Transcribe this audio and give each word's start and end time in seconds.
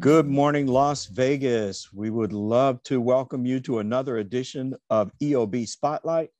Good 0.00 0.26
morning, 0.26 0.66
Las 0.66 1.06
Vegas. 1.06 1.92
We 1.92 2.10
would 2.10 2.32
love 2.32 2.82
to 2.84 3.00
welcome 3.00 3.46
you 3.46 3.60
to 3.60 3.78
another 3.78 4.16
edition 4.16 4.74
of 4.90 5.12
EOB 5.22 5.68
Spotlight. 5.68 6.30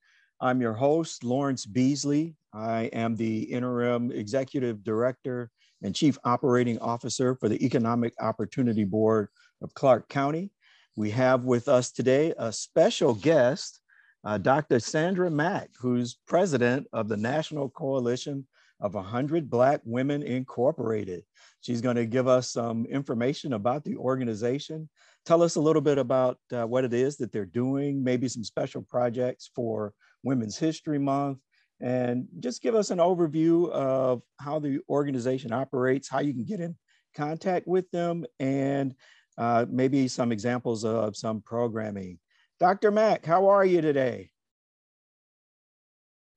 I'm 0.41 0.61
your 0.61 0.73
host, 0.73 1.23
Lawrence 1.23 1.65
Beasley. 1.65 2.35
I 2.53 2.87
am 2.93 3.15
the 3.15 3.43
interim 3.43 4.11
executive 4.11 4.83
director 4.83 5.53
and 5.83 5.95
chief 5.95 6.19
operating 6.25 6.79
officer 6.79 7.35
for 7.35 7.49
the 7.49 7.65
Economic 7.65 8.15
Opportunity 8.21 8.85
Board 8.85 9.29
of 9.63 9.75
Clark 9.75 10.09
County. 10.09 10.51
We 10.97 11.11
have 11.11 11.45
with 11.45 11.69
us 11.69 11.91
today 11.93 12.35
a 12.39 12.53
special 12.53 13.15
guest, 13.15 13.81
uh, 14.25 14.39
Dr. 14.39 14.81
Sandra 14.81 15.31
Mack, 15.31 15.71
who's 15.79 16.19
president 16.27 16.87
of 16.93 17.09
the 17.09 17.17
National 17.17 17.71
Coalition 17.71 18.47
of 18.81 18.95
100 18.95 19.49
Black 19.49 19.81
Women 19.85 20.23
Incorporated. 20.23 21.23
She's 21.61 21.81
going 21.81 21.97
to 21.97 22.07
give 22.07 22.27
us 22.27 22.51
some 22.53 22.87
information 22.87 23.53
about 23.53 23.85
the 23.85 23.97
organization, 23.97 24.89
tell 25.27 25.43
us 25.43 25.57
a 25.57 25.61
little 25.61 25.83
bit 25.83 25.99
about 25.99 26.39
uh, 26.53 26.67
what 26.67 26.85
it 26.85 26.95
is 26.95 27.17
that 27.19 27.33
they're 27.33 27.45
doing, 27.45 28.03
maybe 28.03 28.29
some 28.29 28.45
special 28.45 28.83
projects 28.83 29.51
for 29.55 29.93
Women's 30.23 30.59
History 30.59 30.99
Month, 30.99 31.39
and 31.81 32.27
just 32.41 32.63
give 32.63 32.75
us 32.75 32.91
an 32.91 32.99
overview 32.99 33.71
of 33.71 34.23
how 34.39 34.59
the 34.59 34.81
organization 34.89 35.53
operates, 35.53 36.09
how 36.09 36.21
you 36.21 36.35
can 36.35 36.45
get 36.45 36.61
in 36.61 36.77
contact 37.17 37.67
with 37.67 37.91
them, 37.91 38.25
and 38.39 38.95
uh, 39.39 39.65
maybe 39.69 40.07
some 40.07 40.33
examples 40.33 40.85
of 40.85 41.17
some 41.17 41.41
programming. 41.41 42.19
Dr. 42.59 42.91
Mack, 42.91 43.25
how 43.25 43.49
are 43.49 43.65
you 43.65 43.81
today? 43.81 44.31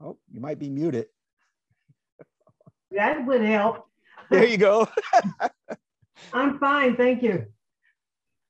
Oh, 0.01 0.17
you 0.31 0.39
might 0.39 0.59
be 0.59 0.69
muted. 0.69 1.07
That 2.91 3.25
would 3.25 3.41
help. 3.41 3.87
There 4.29 4.45
you 4.45 4.57
go. 4.57 4.87
I'm 6.33 6.59
fine, 6.59 6.95
thank 6.95 7.23
you. 7.23 7.47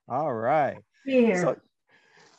All 0.10 0.34
right. 0.34 0.76
Be 1.06 1.22
here. 1.22 1.42
So, 1.42 1.56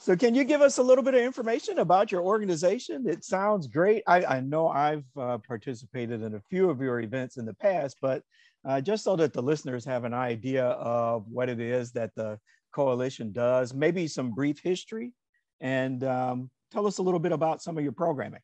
so 0.05 0.15
can 0.15 0.35
you 0.35 0.45
give 0.45 0.61
us 0.61 0.77
a 0.77 0.83
little 0.83 1.03
bit 1.03 1.15
of 1.15 1.23
information 1.23 1.79
about 1.79 2.13
your 2.13 2.21
organization? 2.21 3.09
It 3.09 3.25
sounds 3.25 3.67
great. 3.67 4.03
I, 4.07 4.23
I 4.23 4.41
know 4.41 4.69
I've 4.69 5.07
uh, 5.17 5.39
participated 5.39 6.21
in 6.21 6.35
a 6.35 6.43
few 6.51 6.69
of 6.69 6.83
your 6.83 7.01
events 7.01 7.39
in 7.39 7.47
the 7.47 7.55
past, 7.55 7.97
but 8.03 8.23
uh, 8.67 8.83
just 8.83 9.03
so 9.03 9.17
that 9.17 9.33
the 9.33 9.41
listeners 9.41 9.83
have 9.87 10.05
an 10.05 10.13
idea 10.13 10.67
of 10.67 11.27
what 11.31 11.49
it 11.49 11.59
is 11.59 11.91
that 11.93 12.15
the 12.17 12.39
coalition 12.71 13.33
does, 13.33 13.73
maybe 13.73 14.07
some 14.07 14.33
brief 14.33 14.61
history, 14.63 15.15
and 15.63 16.05
um, 16.05 16.51
tell 16.71 16.87
us 16.87 16.99
a 16.99 17.03
little 17.03 17.19
bit 17.19 17.33
about 17.33 17.63
some 17.63 17.79
of 17.79 17.83
your 17.83 17.93
programming. 17.93 18.41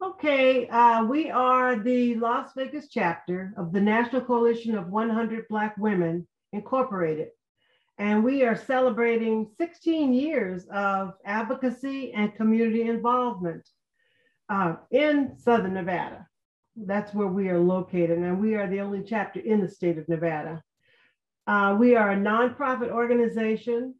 Okay, 0.00 0.68
uh, 0.68 1.04
we 1.04 1.28
are 1.28 1.74
the 1.74 2.14
Las 2.14 2.50
Vegas 2.56 2.86
chapter 2.88 3.52
of 3.56 3.72
the 3.72 3.80
National 3.80 4.20
Coalition 4.20 4.78
of 4.78 4.90
100 4.90 5.48
Black 5.48 5.76
Women 5.76 6.24
Incorporated. 6.52 7.30
And 8.02 8.24
we 8.24 8.42
are 8.42 8.56
celebrating 8.56 9.46
16 9.58 10.12
years 10.12 10.66
of 10.74 11.12
advocacy 11.24 12.12
and 12.12 12.34
community 12.34 12.82
involvement 12.82 13.62
uh, 14.48 14.74
in 14.90 15.38
Southern 15.38 15.74
Nevada. 15.74 16.26
That's 16.74 17.14
where 17.14 17.28
we 17.28 17.48
are 17.48 17.60
located, 17.60 18.18
and 18.18 18.40
we 18.40 18.56
are 18.56 18.66
the 18.66 18.80
only 18.80 19.04
chapter 19.04 19.38
in 19.38 19.60
the 19.60 19.68
state 19.68 19.98
of 19.98 20.08
Nevada. 20.08 20.64
Uh, 21.46 21.76
we 21.78 21.94
are 21.94 22.10
a 22.10 22.16
nonprofit 22.16 22.90
organization, 22.90 23.94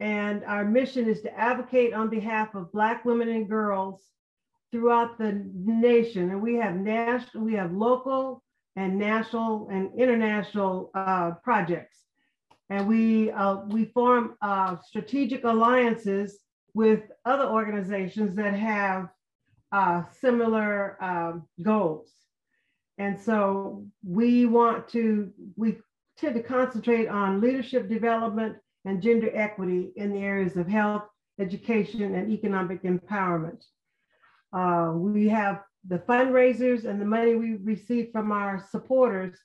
and 0.00 0.42
our 0.44 0.64
mission 0.64 1.06
is 1.06 1.20
to 1.20 1.38
advocate 1.38 1.92
on 1.92 2.08
behalf 2.08 2.54
of 2.54 2.72
Black 2.72 3.04
women 3.04 3.28
and 3.28 3.46
girls 3.46 4.00
throughout 4.72 5.18
the 5.18 5.46
nation. 5.54 6.30
And 6.30 6.40
we 6.40 6.54
have 6.54 6.76
national, 6.76 7.44
we 7.44 7.52
have 7.56 7.72
local 7.72 8.42
and 8.74 8.98
national 8.98 9.68
and 9.70 9.90
international 9.98 10.90
uh, 10.94 11.32
projects. 11.42 12.03
And 12.70 12.88
we, 12.88 13.30
uh, 13.30 13.58
we 13.66 13.86
form 13.86 14.34
uh, 14.40 14.76
strategic 14.86 15.44
alliances 15.44 16.38
with 16.72 17.02
other 17.24 17.44
organizations 17.44 18.34
that 18.36 18.54
have 18.54 19.08
uh, 19.72 20.02
similar 20.20 21.02
um, 21.02 21.46
goals. 21.62 22.10
And 22.98 23.18
so 23.18 23.86
we 24.04 24.46
want 24.46 24.88
to, 24.90 25.32
we 25.56 25.78
tend 26.16 26.34
to 26.36 26.42
concentrate 26.42 27.08
on 27.08 27.40
leadership 27.40 27.88
development 27.88 28.56
and 28.84 29.02
gender 29.02 29.30
equity 29.34 29.92
in 29.96 30.12
the 30.12 30.20
areas 30.20 30.56
of 30.56 30.68
health, 30.68 31.04
education, 31.38 32.14
and 32.14 32.30
economic 32.30 32.82
empowerment. 32.82 33.64
Uh, 34.52 34.92
we 34.94 35.28
have 35.28 35.62
the 35.86 35.98
fundraisers 35.98 36.84
and 36.84 37.00
the 37.00 37.04
money 37.04 37.34
we 37.34 37.56
receive 37.56 38.10
from 38.12 38.30
our 38.30 38.64
supporters 38.70 39.36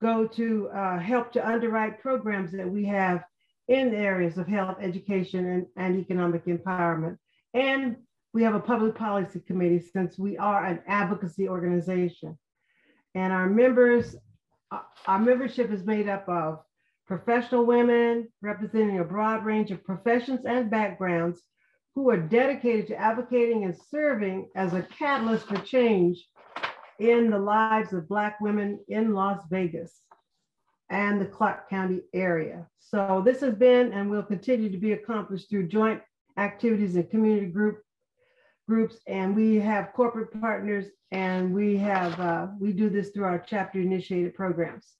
go 0.00 0.26
to 0.26 0.68
uh, 0.68 0.98
help 0.98 1.32
to 1.32 1.46
underwrite 1.46 2.00
programs 2.00 2.52
that 2.52 2.68
we 2.68 2.84
have 2.84 3.24
in 3.68 3.90
the 3.90 3.96
areas 3.96 4.38
of 4.38 4.46
health, 4.46 4.76
education, 4.80 5.46
and, 5.46 5.66
and 5.76 5.98
economic 5.98 6.44
empowerment. 6.46 7.18
And 7.54 7.96
we 8.32 8.42
have 8.42 8.54
a 8.54 8.60
public 8.60 8.94
policy 8.94 9.40
committee 9.40 9.80
since 9.80 10.18
we 10.18 10.36
are 10.36 10.64
an 10.64 10.80
advocacy 10.86 11.48
organization. 11.48 12.38
And 13.14 13.32
our 13.32 13.48
members, 13.48 14.14
uh, 14.70 14.80
our 15.06 15.18
membership 15.18 15.70
is 15.72 15.84
made 15.84 16.08
up 16.08 16.28
of 16.28 16.60
professional 17.06 17.64
women 17.64 18.28
representing 18.42 18.98
a 18.98 19.04
broad 19.04 19.44
range 19.44 19.70
of 19.70 19.84
professions 19.84 20.44
and 20.44 20.70
backgrounds 20.70 21.40
who 21.94 22.10
are 22.10 22.18
dedicated 22.18 22.88
to 22.88 22.96
advocating 22.96 23.64
and 23.64 23.74
serving 23.90 24.50
as 24.54 24.74
a 24.74 24.82
catalyst 24.82 25.46
for 25.46 25.56
change 25.62 26.22
in 26.98 27.30
the 27.30 27.38
lives 27.38 27.92
of 27.92 28.08
Black 28.08 28.40
women 28.40 28.80
in 28.88 29.12
Las 29.12 29.42
Vegas 29.50 30.02
and 30.90 31.20
the 31.20 31.26
Clark 31.26 31.68
County 31.68 32.02
area. 32.14 32.66
So 32.78 33.22
this 33.24 33.40
has 33.40 33.54
been 33.54 33.92
and 33.92 34.10
will 34.10 34.22
continue 34.22 34.70
to 34.70 34.78
be 34.78 34.92
accomplished 34.92 35.50
through 35.50 35.68
joint 35.68 36.00
activities 36.36 36.96
and 36.96 37.10
community 37.10 37.46
group 37.46 37.82
groups. 38.68 38.98
And 39.06 39.34
we 39.34 39.56
have 39.56 39.92
corporate 39.92 40.40
partners 40.40 40.86
and 41.10 41.54
we 41.54 41.76
have, 41.76 42.18
uh, 42.20 42.48
we 42.60 42.72
do 42.72 42.90
this 42.90 43.10
through 43.10 43.24
our 43.24 43.38
chapter 43.38 43.80
initiated 43.80 44.34
programs. 44.34 44.94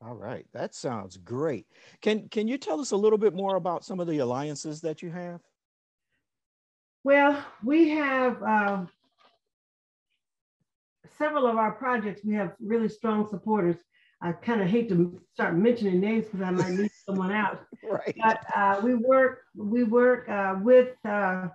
All 0.00 0.14
right, 0.14 0.46
that 0.52 0.74
sounds 0.74 1.16
great. 1.16 1.66
Can, 2.00 2.28
can 2.28 2.46
you 2.46 2.56
tell 2.56 2.80
us 2.80 2.92
a 2.92 2.96
little 2.96 3.18
bit 3.18 3.34
more 3.34 3.56
about 3.56 3.84
some 3.84 3.98
of 3.98 4.06
the 4.06 4.18
alliances 4.18 4.80
that 4.82 5.02
you 5.02 5.10
have? 5.10 5.40
Well, 7.02 7.44
we 7.64 7.88
have 7.90 8.40
uh, 8.42 8.84
several 11.18 11.46
of 11.46 11.56
our 11.56 11.72
projects. 11.72 12.22
We 12.24 12.34
have 12.34 12.52
really 12.60 12.88
strong 12.88 13.28
supporters. 13.28 13.76
I 14.20 14.32
kind 14.32 14.60
of 14.60 14.68
hate 14.68 14.88
to 14.88 15.20
start 15.32 15.56
mentioning 15.56 16.00
names 16.00 16.24
because 16.24 16.42
I 16.42 16.50
might 16.50 16.72
leave 16.72 16.92
someone 17.04 17.32
out. 17.32 17.60
Right. 17.90 18.14
But 18.20 18.44
uh, 18.54 18.80
we 18.82 18.94
work 18.94 19.44
we 19.56 19.82
work 19.82 20.28
uh, 20.28 20.56
with 20.60 20.94
uh, 21.06 21.48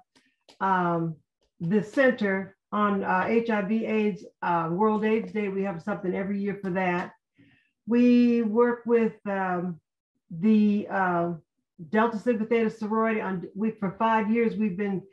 um, 0.60 1.16
the 1.60 1.84
center 1.84 2.56
on 2.72 3.04
HIV/AIDS 3.04 4.26
uh, 4.42 4.70
World 4.72 5.06
AIDS 5.06 5.32
Day. 5.32 5.50
We 5.50 5.62
have 5.64 5.84
something 5.84 6.16
every 6.16 6.40
year 6.40 6.58
for 6.62 6.72
that. 6.72 7.12
We 7.88 8.42
work 8.42 8.84
with 8.88 9.14
um, 9.28 9.80
the 10.32 10.88
uh, 10.90 11.34
Delta 11.90 12.18
Sigma 12.18 12.46
Theta 12.46 12.70
sorority. 12.70 13.22
On 13.22 13.48
we 13.56 13.72
for 13.72 13.92
five 14.00 14.32
years 14.32 14.56
we've 14.56 14.78
been 14.78 15.04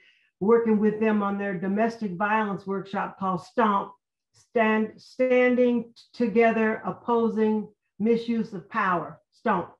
working 0.40 0.78
with 0.78 1.00
them 1.00 1.22
on 1.22 1.36
their 1.36 1.58
domestic 1.58 2.12
violence 2.12 2.66
workshop 2.66 3.18
called 3.18 3.42
Stomp, 3.42 3.92
Stand, 4.32 4.92
Standing 4.96 5.92
Together 6.12 6.82
Opposing 6.84 7.68
Misuse 7.98 8.52
of 8.52 8.68
Power, 8.68 9.20
Stomp. 9.32 9.70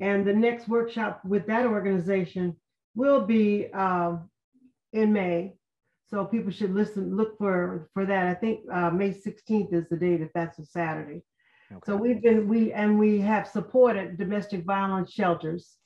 And 0.00 0.26
the 0.26 0.32
next 0.32 0.68
workshop 0.68 1.20
with 1.24 1.46
that 1.46 1.66
organization 1.66 2.56
will 2.94 3.22
be 3.22 3.68
uh, 3.74 4.16
in 4.92 5.12
May. 5.12 5.54
So 6.08 6.24
people 6.24 6.50
should 6.50 6.74
listen, 6.74 7.16
look 7.16 7.38
for, 7.38 7.88
for 7.94 8.04
that. 8.06 8.26
I 8.26 8.34
think 8.34 8.60
uh, 8.72 8.90
May 8.90 9.10
16th 9.10 9.72
is 9.72 9.88
the 9.88 9.96
date, 9.96 10.20
if 10.20 10.32
that's 10.32 10.58
a 10.58 10.64
Saturday. 10.64 11.22
Okay. 11.72 11.80
So 11.86 11.96
we've 11.96 12.22
been, 12.22 12.48
we, 12.48 12.72
and 12.72 12.98
we 12.98 13.20
have 13.20 13.46
supported 13.46 14.18
domestic 14.18 14.64
violence 14.64 15.12
shelters. 15.12 15.76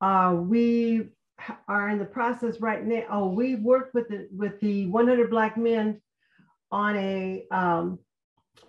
Uh, 0.00 0.36
we 0.38 1.10
are 1.68 1.88
in 1.88 1.98
the 1.98 2.04
process 2.04 2.60
right 2.60 2.84
now. 2.84 3.02
Oh, 3.10 3.28
we 3.28 3.56
worked 3.56 3.94
with 3.94 4.08
the 4.08 4.28
with 4.34 4.60
the 4.60 4.86
100 4.86 5.30
Black 5.30 5.56
Men 5.56 6.00
on 6.72 6.96
a 6.96 7.44
um, 7.50 7.98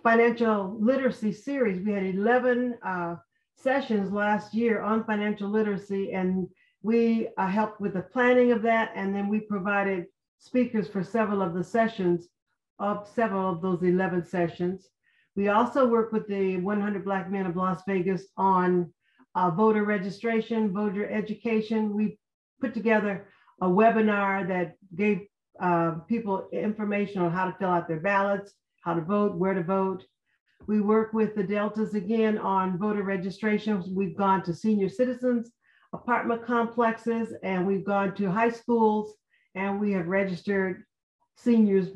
financial 0.02 0.76
literacy 0.80 1.32
series. 1.32 1.84
We 1.84 1.92
had 1.92 2.04
11 2.04 2.78
uh, 2.84 3.16
sessions 3.56 4.12
last 4.12 4.54
year 4.54 4.82
on 4.82 5.04
financial 5.04 5.48
literacy, 5.48 6.12
and 6.12 6.48
we 6.82 7.28
uh, 7.38 7.46
helped 7.46 7.80
with 7.80 7.94
the 7.94 8.02
planning 8.02 8.52
of 8.52 8.62
that. 8.62 8.92
And 8.94 9.14
then 9.14 9.28
we 9.28 9.40
provided 9.40 10.06
speakers 10.38 10.88
for 10.88 11.04
several 11.04 11.42
of 11.42 11.54
the 11.54 11.64
sessions 11.64 12.28
of 12.78 13.08
several 13.14 13.48
of 13.50 13.62
those 13.62 13.82
11 13.82 14.24
sessions. 14.24 14.88
We 15.36 15.48
also 15.48 15.86
work 15.86 16.12
with 16.12 16.26
the 16.26 16.56
100 16.58 17.04
Black 17.04 17.30
Men 17.30 17.46
of 17.46 17.56
Las 17.56 17.82
Vegas 17.86 18.26
on 18.36 18.92
uh, 19.34 19.50
voter 19.50 19.84
registration, 19.84 20.72
voter 20.72 21.08
education. 21.08 21.94
We 21.94 22.18
put 22.60 22.74
together 22.74 23.28
a 23.60 23.66
webinar 23.66 24.46
that 24.48 24.74
gave 24.94 25.20
uh, 25.60 25.92
people 26.08 26.48
information 26.52 27.22
on 27.22 27.32
how 27.32 27.44
to 27.44 27.56
fill 27.58 27.70
out 27.70 27.88
their 27.88 28.00
ballots, 28.00 28.54
how 28.82 28.94
to 28.94 29.00
vote, 29.00 29.36
where 29.36 29.54
to 29.54 29.62
vote. 29.62 30.04
We 30.66 30.80
work 30.80 31.12
with 31.12 31.34
the 31.34 31.42
Deltas 31.42 31.94
again 31.94 32.38
on 32.38 32.78
voter 32.78 33.02
registrations. 33.02 33.88
We've 33.88 34.16
gone 34.16 34.42
to 34.44 34.54
senior 34.54 34.88
citizens, 34.88 35.50
apartment 35.92 36.46
complexes, 36.46 37.34
and 37.42 37.66
we've 37.66 37.84
gone 37.84 38.14
to 38.16 38.30
high 38.30 38.50
schools, 38.50 39.14
and 39.54 39.80
we 39.80 39.92
have 39.92 40.06
registered 40.06 40.84
seniors 41.36 41.88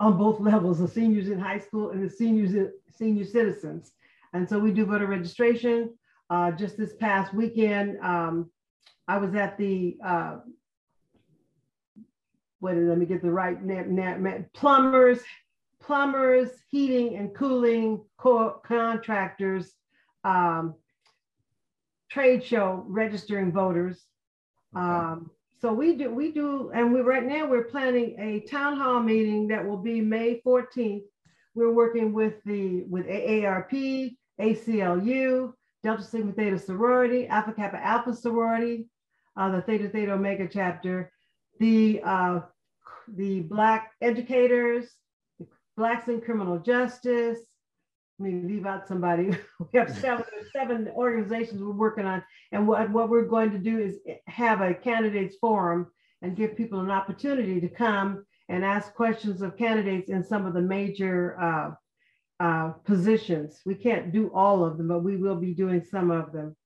on 0.00 0.16
both 0.16 0.40
levels, 0.52 0.78
the 0.78 0.88
seniors 0.88 1.28
in 1.28 1.38
high 1.38 1.58
school 1.58 1.90
and 1.90 2.02
the 2.02 2.10
seniors, 2.10 2.54
in 2.54 2.72
senior 2.90 3.24
citizens. 3.24 3.92
And 4.32 4.48
so 4.48 4.58
we 4.58 4.72
do 4.72 4.86
voter 4.86 5.06
registration. 5.06 5.94
Uh, 6.30 6.50
just 6.52 6.76
this 6.76 6.94
past 6.94 7.32
weekend, 7.32 7.98
um, 8.00 8.50
I 9.06 9.16
was 9.16 9.34
at 9.34 9.56
the, 9.56 9.96
uh, 10.04 10.36
wait, 12.60 12.76
let 12.76 12.98
me 12.98 13.06
get 13.06 13.22
the 13.22 13.30
right 13.30 13.62
name, 13.62 14.46
plumbers, 14.54 15.20
plumbers, 15.80 16.50
heating 16.68 17.16
and 17.16 17.34
cooling 17.34 18.04
co 18.18 18.60
contractors, 18.64 19.72
um, 20.24 20.74
trade 22.10 22.44
show 22.44 22.84
registering 22.86 23.52
voters. 23.52 24.06
Okay. 24.76 24.84
Um, 24.84 25.30
so 25.60 25.72
we 25.72 25.96
do, 25.96 26.10
we 26.10 26.30
do, 26.30 26.70
and 26.72 26.92
we 26.92 27.00
right 27.00 27.24
now 27.24 27.46
we're 27.46 27.64
planning 27.64 28.16
a 28.18 28.40
town 28.48 28.76
hall 28.76 29.00
meeting 29.00 29.48
that 29.48 29.66
will 29.66 29.78
be 29.78 30.00
May 30.00 30.40
14th. 30.46 31.02
We're 31.54 31.72
working 31.72 32.12
with 32.12 32.34
the 32.44 32.84
with 32.84 33.06
AARP, 33.06 34.16
ACLU, 34.40 35.52
Delta 35.82 36.02
Sigma 36.02 36.32
Theta 36.32 36.58
sorority, 36.58 37.26
Alpha 37.26 37.52
Kappa 37.52 37.84
Alpha 37.84 38.14
sorority, 38.14 38.86
uh, 39.36 39.50
the 39.50 39.62
Theta 39.62 39.88
Theta 39.88 40.12
Omega 40.12 40.48
chapter, 40.50 41.10
the 41.58 42.00
uh, 42.04 42.40
the 43.14 43.40
Black 43.40 43.92
educators, 44.00 44.86
Blacks 45.76 46.08
in 46.08 46.20
criminal 46.20 46.58
justice, 46.58 47.38
let 48.18 48.32
me 48.32 48.48
leave 48.48 48.66
out 48.66 48.88
somebody. 48.88 49.30
we 49.72 49.78
have 49.78 49.96
seven, 49.96 50.24
seven 50.52 50.88
organizations 50.96 51.62
we're 51.62 51.70
working 51.70 52.04
on. 52.04 52.22
And 52.50 52.66
what, 52.66 52.90
what 52.90 53.08
we're 53.08 53.26
going 53.26 53.52
to 53.52 53.58
do 53.58 53.78
is 53.78 53.98
have 54.26 54.60
a 54.60 54.74
candidates 54.74 55.36
forum 55.40 55.86
and 56.22 56.36
give 56.36 56.56
people 56.56 56.80
an 56.80 56.90
opportunity 56.90 57.60
to 57.60 57.68
come 57.68 58.24
and 58.48 58.64
ask 58.64 58.92
questions 58.94 59.40
of 59.40 59.56
candidates 59.56 60.10
in 60.10 60.24
some 60.24 60.46
of 60.46 60.54
the 60.54 60.60
major 60.60 61.38
uh, 61.40 61.70
uh, 62.40 62.70
positions. 62.84 63.60
We 63.64 63.74
can't 63.74 64.12
do 64.12 64.32
all 64.34 64.64
of 64.64 64.78
them, 64.78 64.88
but 64.88 65.04
we 65.04 65.16
will 65.16 65.36
be 65.36 65.54
doing 65.54 65.84
some 65.84 66.10
of 66.10 66.32
them. 66.32 66.56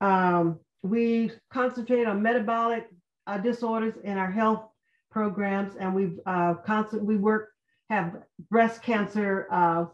Um, 0.00 0.60
we 0.82 1.32
concentrate 1.50 2.06
on 2.06 2.22
metabolic 2.22 2.86
uh, 3.26 3.38
disorders 3.38 3.94
in 4.04 4.18
our 4.18 4.30
health 4.30 4.68
programs, 5.10 5.76
and 5.76 5.94
we've 5.94 6.18
uh, 6.26 6.54
constant 6.54 7.04
we 7.04 7.16
work 7.16 7.50
have 7.90 8.22
breast 8.50 8.82
cancer 8.82 9.46
uh, 9.50 9.84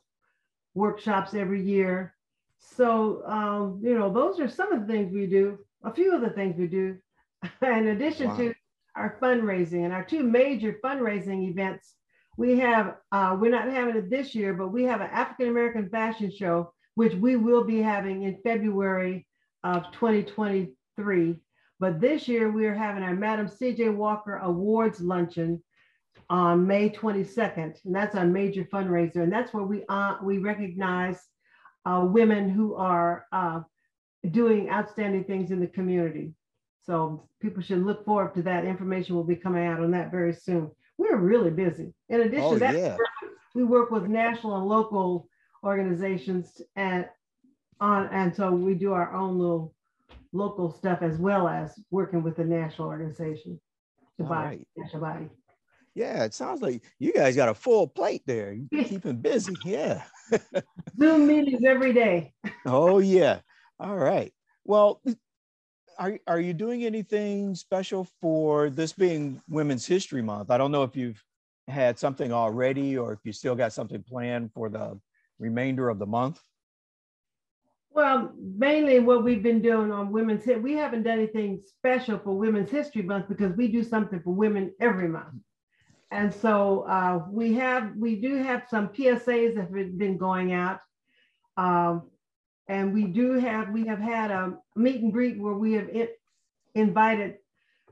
workshops 0.74 1.34
every 1.34 1.62
year. 1.62 2.14
So, 2.58 3.22
um, 3.26 3.80
you 3.82 3.98
know, 3.98 4.12
those 4.12 4.38
are 4.38 4.48
some 4.48 4.72
of 4.72 4.86
the 4.86 4.92
things 4.92 5.12
we 5.12 5.26
do, 5.26 5.58
a 5.82 5.92
few 5.92 6.14
of 6.14 6.20
the 6.20 6.30
things 6.30 6.56
we 6.58 6.66
do, 6.66 6.96
in 7.62 7.88
addition 7.88 8.28
wow. 8.28 8.36
to 8.36 8.54
our 8.96 9.18
fundraising 9.20 9.84
and 9.84 9.92
our 9.92 10.04
two 10.04 10.22
major 10.22 10.78
fundraising 10.84 11.48
events. 11.48 11.94
We 12.36 12.58
have, 12.58 12.96
uh, 13.12 13.36
we're 13.38 13.50
not 13.50 13.68
having 13.68 13.96
it 13.96 14.10
this 14.10 14.34
year, 14.34 14.54
but 14.54 14.68
we 14.68 14.84
have 14.84 15.00
an 15.00 15.10
African 15.10 15.48
American 15.48 15.88
fashion 15.88 16.30
show, 16.30 16.72
which 16.94 17.14
we 17.14 17.36
will 17.36 17.64
be 17.64 17.80
having 17.82 18.22
in 18.22 18.38
February 18.42 19.26
of 19.64 19.84
2023. 19.92 21.36
But 21.80 21.98
this 21.98 22.28
year 22.28 22.52
we 22.52 22.66
are 22.66 22.74
having 22.74 23.02
our 23.02 23.14
Madam 23.14 23.48
CJ 23.48 23.94
Walker 23.94 24.36
Awards 24.36 25.00
Luncheon 25.00 25.62
on 26.28 26.66
May 26.66 26.90
22nd, 26.90 27.84
and 27.84 27.94
that's 27.94 28.14
our 28.14 28.26
major 28.26 28.64
fundraiser. 28.64 29.22
And 29.22 29.32
that's 29.32 29.54
where 29.54 29.64
we 29.64 29.84
uh, 29.88 30.16
we 30.22 30.38
recognize 30.38 31.18
uh, 31.86 32.06
women 32.06 32.50
who 32.50 32.74
are 32.74 33.24
uh, 33.32 33.62
doing 34.30 34.68
outstanding 34.68 35.24
things 35.24 35.50
in 35.50 35.58
the 35.58 35.66
community. 35.66 36.34
So 36.82 37.26
people 37.40 37.62
should 37.62 37.84
look 37.84 38.04
forward 38.04 38.34
to 38.34 38.42
that. 38.42 38.66
Information 38.66 39.16
will 39.16 39.24
be 39.24 39.36
coming 39.36 39.66
out 39.66 39.80
on 39.80 39.90
that 39.92 40.10
very 40.10 40.34
soon. 40.34 40.70
We're 40.98 41.16
really 41.16 41.50
busy. 41.50 41.94
In 42.10 42.20
addition 42.20 42.44
oh, 42.44 42.52
to 42.54 42.58
that, 42.60 42.74
yeah. 42.76 42.96
we 43.54 43.64
work 43.64 43.90
with 43.90 44.04
national 44.04 44.56
and 44.56 44.66
local 44.66 45.28
organizations 45.64 46.60
and 46.76 47.06
on 47.80 48.08
and 48.12 48.34
so 48.34 48.50
we 48.50 48.74
do 48.74 48.92
our 48.92 49.14
own 49.14 49.38
little 49.38 49.74
local 50.32 50.72
stuff 50.72 51.00
as 51.02 51.18
well 51.18 51.48
as 51.48 51.78
working 51.90 52.22
with 52.22 52.36
the 52.36 52.44
national 52.44 52.88
organization, 52.88 53.60
the 54.18 54.24
body, 54.24 54.48
right. 54.48 54.68
national 54.76 55.02
body. 55.02 55.28
Yeah, 55.94 56.24
it 56.24 56.34
sounds 56.34 56.62
like 56.62 56.84
you 56.98 57.12
guys 57.12 57.36
got 57.36 57.48
a 57.48 57.54
full 57.54 57.88
plate 57.88 58.22
there. 58.26 58.52
You're 58.52 58.84
keeping 58.88 59.16
busy. 59.16 59.54
Yeah. 59.64 60.02
Zoom 60.98 61.26
meetings 61.26 61.64
every 61.64 61.92
day. 61.92 62.32
oh 62.66 62.98
yeah. 62.98 63.40
All 63.78 63.96
right. 63.96 64.32
Well, 64.64 65.02
are, 65.98 66.18
are 66.26 66.40
you 66.40 66.52
doing 66.52 66.84
anything 66.84 67.54
special 67.54 68.06
for 68.20 68.70
this 68.70 68.92
being 68.92 69.42
Women's 69.48 69.86
History 69.86 70.22
Month? 70.22 70.50
I 70.50 70.58
don't 70.58 70.72
know 70.72 70.82
if 70.84 70.96
you've 70.96 71.22
had 71.66 71.98
something 71.98 72.32
already 72.32 72.96
or 72.96 73.12
if 73.12 73.20
you 73.24 73.32
still 73.32 73.54
got 73.54 73.72
something 73.72 74.02
planned 74.02 74.52
for 74.52 74.68
the 74.68 74.98
remainder 75.38 75.88
of 75.88 75.98
the 75.98 76.06
month. 76.06 76.40
Well, 77.92 78.32
mainly 78.38 79.00
what 79.00 79.25
we've 79.25 79.42
been 79.42 79.60
doing 79.60 79.90
on 79.90 80.12
Women's 80.12 80.44
Hit, 80.44 80.62
we 80.62 80.75
haven't 80.75 81.02
done 81.02 81.19
anything 81.19 81.60
special 81.66 82.19
for 82.19 82.37
Women's 82.37 82.70
History 82.70 83.02
Month 83.02 83.28
because 83.28 83.56
we 83.56 83.66
do 83.66 83.82
something 83.82 84.20
for 84.20 84.32
women 84.32 84.72
every 84.81 85.08
month. 85.08 85.34
And 86.12 86.32
so 86.32 86.82
uh, 86.82 87.25
we 87.28 87.54
have, 87.54 87.92
we 87.96 88.16
do 88.16 88.37
have 88.37 88.64
some 88.70 88.88
PSAs 88.88 89.56
that 89.56 89.70
have 89.75 89.98
been 89.98 90.16
going 90.16 90.52
out. 90.52 90.81
Um, 91.56 92.08
and 92.69 92.94
we 92.94 93.04
do 93.04 93.32
have, 93.32 93.70
we 93.70 93.87
have 93.87 93.98
had 93.98 94.31
a 94.31 94.54
meet 94.76 95.02
and 95.02 95.12
greet 95.12 95.38
where 95.38 95.54
we 95.54 95.72
have 95.72 95.88
it, 95.88 96.20
invited 96.75 97.37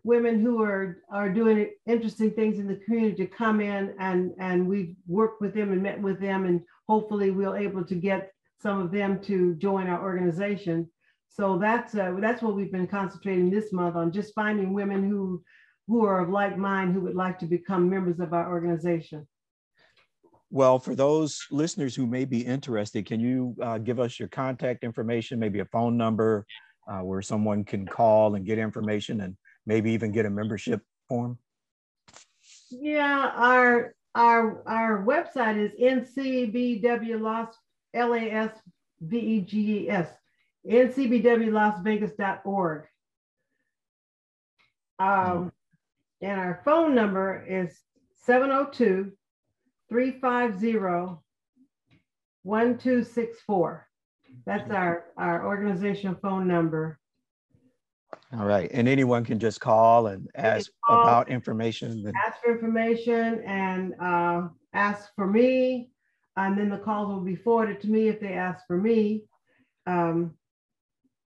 women 0.04 0.40
who 0.40 0.62
are, 0.62 0.98
are 1.10 1.28
doing 1.28 1.70
interesting 1.86 2.30
things 2.30 2.60
in 2.60 2.68
the 2.68 2.76
community 2.76 3.16
to 3.16 3.26
come 3.26 3.60
in 3.60 3.94
and, 3.98 4.32
and 4.38 4.66
we've 4.66 4.94
worked 5.08 5.40
with 5.40 5.54
them 5.54 5.72
and 5.72 5.82
met 5.82 6.00
with 6.00 6.20
them 6.20 6.46
and 6.46 6.60
hopefully 6.88 7.32
we'll 7.32 7.56
able 7.56 7.84
to 7.84 7.96
get 7.96 8.32
some 8.60 8.80
of 8.80 8.90
them 8.90 9.20
to 9.22 9.54
join 9.56 9.88
our 9.88 10.02
organization. 10.02 10.88
So 11.28 11.58
that's, 11.58 11.94
uh, 11.94 12.16
that's 12.18 12.42
what 12.42 12.56
we've 12.56 12.72
been 12.72 12.86
concentrating 12.86 13.50
this 13.50 13.72
month 13.72 13.96
on, 13.96 14.10
just 14.12 14.34
finding 14.34 14.72
women 14.72 15.08
who 15.08 15.42
who 15.88 16.04
are 16.04 16.20
of 16.20 16.28
like 16.28 16.56
mind 16.56 16.92
who 16.92 17.00
would 17.00 17.16
like 17.16 17.38
to 17.38 17.46
become 17.46 17.88
members 17.88 18.20
of 18.20 18.34
our 18.34 18.48
organization? 18.48 19.26
Well, 20.50 20.78
for 20.78 20.94
those 20.94 21.46
listeners 21.50 21.94
who 21.94 22.06
may 22.06 22.24
be 22.24 22.40
interested, 22.40 23.06
can 23.06 23.20
you 23.20 23.56
uh, 23.60 23.78
give 23.78 23.98
us 23.98 24.18
your 24.18 24.28
contact 24.28 24.84
information, 24.84 25.38
maybe 25.38 25.60
a 25.60 25.64
phone 25.66 25.96
number 25.96 26.46
uh, 26.90 27.00
where 27.00 27.20
someone 27.20 27.64
can 27.64 27.86
call 27.86 28.34
and 28.34 28.46
get 28.46 28.58
information 28.58 29.22
and 29.22 29.36
maybe 29.66 29.90
even 29.92 30.12
get 30.12 30.26
a 30.26 30.30
membership 30.30 30.82
form? 31.08 31.38
Yeah, 32.70 33.32
our 33.34 33.94
our 34.14 34.62
our 34.66 35.04
website 35.04 35.58
is 35.58 35.72
ncbw 35.78 37.20
las 37.20 37.54
l 37.94 38.14
a 38.14 38.30
s 38.30 38.50
v 39.00 39.18
e 39.18 39.40
g 39.40 39.84
e 39.84 39.90
s 39.90 40.08
ncbwlasvegas.org. 40.66 42.86
Um, 44.98 45.52
and 46.20 46.40
our 46.40 46.60
phone 46.64 46.92
number 46.94 47.44
is 47.46 47.78
702 48.24 49.12
350 49.88 50.78
1264. 52.42 53.86
That's 54.44 54.70
our, 54.70 55.04
our 55.16 55.46
organization 55.46 56.16
phone 56.20 56.46
number. 56.48 56.98
All 58.36 58.44
right. 58.44 58.68
And 58.72 58.88
anyone 58.88 59.24
can 59.24 59.38
just 59.38 59.60
call 59.60 60.08
and 60.08 60.28
ask 60.34 60.72
call, 60.86 61.02
about 61.02 61.28
information. 61.28 62.10
Ask 62.26 62.42
for 62.42 62.52
information 62.52 63.42
and 63.44 63.94
uh, 64.00 64.48
ask 64.74 65.14
for 65.14 65.26
me. 65.26 65.90
And 66.38 66.56
then 66.56 66.68
the 66.70 66.78
calls 66.78 67.08
will 67.08 67.20
be 67.20 67.34
forwarded 67.34 67.80
to 67.80 67.88
me 67.88 68.06
if 68.06 68.20
they 68.20 68.34
ask 68.34 68.64
for 68.68 68.78
me. 68.78 69.24
Um, 69.86 70.34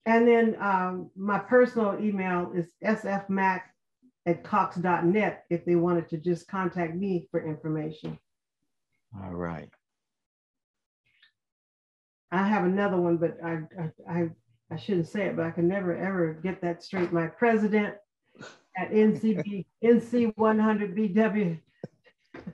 and 0.05 0.25
then 0.25 0.55
um, 0.61 1.11
my 1.17 1.37
personal 1.37 1.97
email 1.99 2.53
is 2.55 2.71
sfmac 2.83 3.61
at 4.25 4.43
cox.net 4.43 5.43
if 5.49 5.65
they 5.65 5.75
wanted 5.75 6.07
to 6.09 6.17
just 6.17 6.47
contact 6.47 6.95
me 6.95 7.27
for 7.29 7.45
information. 7.45 8.17
All 9.21 9.33
right. 9.33 9.69
I 12.31 12.47
have 12.47 12.63
another 12.63 12.95
one, 12.95 13.17
but 13.17 13.37
I, 13.43 13.59
I, 13.77 13.91
I, 14.09 14.29
I 14.71 14.77
shouldn't 14.77 15.09
say 15.09 15.25
it, 15.25 15.35
but 15.35 15.45
I 15.45 15.51
can 15.51 15.67
never 15.67 15.93
ever 15.93 16.39
get 16.41 16.61
that 16.61 16.81
straight. 16.83 17.11
My 17.11 17.27
president 17.27 17.95
at 18.77 18.91
NCB, 18.91 19.65
NC100BW. 19.83 21.59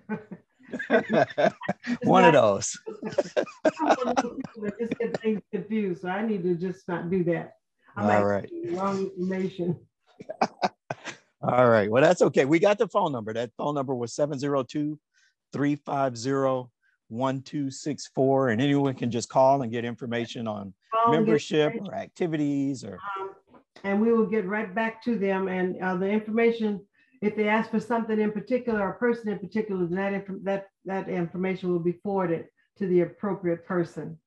One 2.03 2.25
of 2.25 2.33
those. 2.33 2.77
just 4.79 4.97
get 4.99 5.21
things 5.21 5.41
confused, 5.51 6.01
so 6.01 6.09
I 6.09 6.25
need 6.25 6.43
to 6.43 6.55
just 6.55 6.87
not 6.87 7.09
do 7.09 7.23
that. 7.25 7.53
I 7.95 8.17
All 8.17 8.25
right. 8.25 8.49
Wrong 8.71 9.09
information. 9.17 9.79
All 11.41 11.69
right. 11.69 11.89
Well, 11.89 12.03
that's 12.03 12.21
okay. 12.21 12.45
We 12.45 12.59
got 12.59 12.77
the 12.77 12.87
phone 12.87 13.11
number. 13.11 13.33
That 13.33 13.51
phone 13.57 13.75
number 13.75 13.95
was 13.95 14.13
702 14.13 14.99
350 15.53 16.69
1264. 17.09 18.49
And 18.49 18.61
anyone 18.61 18.93
can 18.93 19.11
just 19.11 19.29
call 19.29 19.61
and 19.61 19.71
get 19.71 19.85
information 19.85 20.47
on 20.47 20.73
membership 21.09 21.73
or 21.85 21.93
activities 21.93 22.83
or. 22.83 22.93
Um, 23.19 23.29
and 23.83 24.01
we 24.01 24.11
will 24.11 24.25
get 24.25 24.45
right 24.45 24.73
back 24.73 25.03
to 25.03 25.17
them. 25.17 25.47
And 25.47 25.81
uh, 25.81 25.95
the 25.95 26.07
information, 26.07 26.85
if 27.21 27.35
they 27.35 27.47
ask 27.47 27.71
for 27.71 27.79
something 27.79 28.19
in 28.19 28.31
particular, 28.31 28.81
or 28.81 28.91
a 28.91 28.97
person 28.97 29.29
in 29.29 29.39
particular, 29.39 29.85
that, 29.87 30.25
that, 30.43 30.67
that 30.85 31.09
information 31.09 31.71
will 31.71 31.79
be 31.79 31.99
forwarded 32.03 32.45
to 32.77 32.87
the 32.87 33.01
appropriate 33.01 33.65
person. 33.65 34.17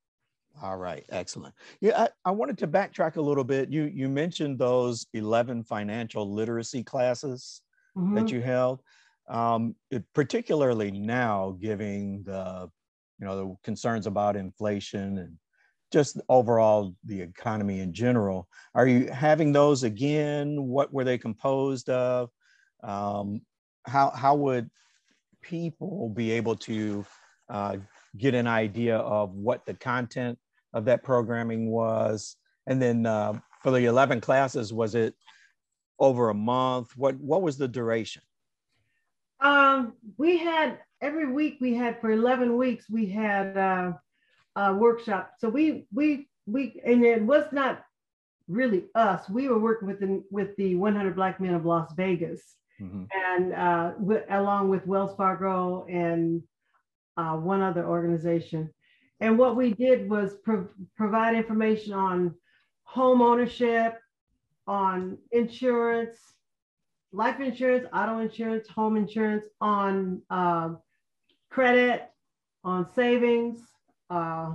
All 0.62 0.76
right, 0.76 1.04
excellent. 1.10 1.54
Yeah, 1.80 2.02
I, 2.02 2.08
I, 2.28 2.30
wanted 2.32 2.58
to 2.58 2.68
backtrack 2.68 3.16
a 3.16 3.20
little 3.20 3.44
bit. 3.44 3.70
You 3.70 3.84
you 3.84 4.08
mentioned 4.08 4.58
those 4.58 5.06
11 5.14 5.64
financial 5.64 6.30
literacy 6.30 6.82
classes 6.82 7.62
mm-hmm. 7.96 8.16
that 8.16 8.30
you 8.30 8.42
held. 8.42 8.82
Um, 9.28 9.76
it, 9.90 10.04
particularly 10.12 10.90
now, 10.90 11.56
giving 11.60 12.24
the 12.24 12.68
you 13.18 13.26
know 13.26 13.36
the 13.36 13.56
concerns 13.62 14.06
about 14.06 14.36
inflation 14.36 15.18
and 15.18 15.38
just 15.92 16.20
overall 16.28 16.94
the 17.04 17.20
economy 17.20 17.80
in 17.80 17.92
general. 17.92 18.48
Are 18.74 18.86
you 18.86 19.10
having 19.10 19.52
those 19.52 19.82
again? 19.82 20.62
What 20.62 20.92
were 20.92 21.04
they 21.04 21.18
composed 21.18 21.88
of? 21.88 22.30
Um, 22.82 23.42
how 23.86 24.10
how 24.10 24.34
would 24.36 24.70
people 25.42 26.08
be 26.10 26.32
able 26.32 26.56
to 26.56 27.04
uh, 27.48 27.76
get 28.16 28.34
an 28.34 28.46
idea 28.46 28.96
of 28.96 29.34
what 29.34 29.64
the 29.66 29.74
content 29.74 30.38
of 30.72 30.84
that 30.84 31.02
programming 31.02 31.70
was. 31.70 32.36
And 32.66 32.80
then 32.80 33.06
uh, 33.06 33.40
for 33.62 33.70
the 33.72 33.86
11 33.86 34.20
classes, 34.20 34.72
was 34.72 34.94
it 34.94 35.14
over 35.98 36.30
a 36.30 36.34
month? 36.34 36.96
What, 36.96 37.16
what 37.16 37.42
was 37.42 37.58
the 37.58 37.68
duration? 37.68 38.22
Um, 39.40 39.94
we 40.16 40.36
had 40.38 40.78
every 41.00 41.32
week 41.32 41.58
we 41.60 41.74
had 41.74 42.00
for 42.00 42.12
11 42.12 42.56
weeks, 42.56 42.88
we 42.90 43.06
had 43.06 43.56
uh, 43.56 43.92
a 44.54 44.74
workshop. 44.74 45.32
So 45.38 45.48
we, 45.48 45.86
we, 45.92 46.28
we, 46.46 46.80
and 46.84 47.04
it 47.04 47.22
was 47.22 47.46
not 47.52 47.84
really 48.48 48.84
us. 48.94 49.28
We 49.28 49.48
were 49.48 49.58
working 49.58 49.88
with 49.88 50.00
the, 50.00 50.22
with 50.30 50.54
the 50.56 50.74
100 50.74 51.16
Black 51.16 51.40
Men 51.40 51.54
of 51.54 51.64
Las 51.64 51.92
Vegas. 51.96 52.42
Mm-hmm. 52.80 53.04
And 53.34 53.52
uh, 53.52 53.92
along 54.30 54.68
with 54.68 54.86
Wells 54.86 55.14
Fargo 55.16 55.86
and 55.88 56.42
uh, 57.16 57.36
one 57.36 57.60
other 57.60 57.86
organization. 57.86 58.70
And 59.20 59.38
what 59.38 59.56
we 59.56 59.74
did 59.74 60.08
was 60.08 60.36
pro- 60.42 60.68
provide 60.96 61.34
information 61.36 61.92
on 61.92 62.34
home 62.84 63.20
ownership, 63.20 63.98
on 64.66 65.18
insurance, 65.32 66.18
life 67.12 67.40
insurance, 67.40 67.86
auto 67.92 68.18
insurance, 68.20 68.68
home 68.68 68.96
insurance, 68.96 69.44
on 69.60 70.22
uh, 70.30 70.70
credit, 71.50 72.08
on 72.64 72.90
savings. 72.94 73.60
Uh, 74.08 74.54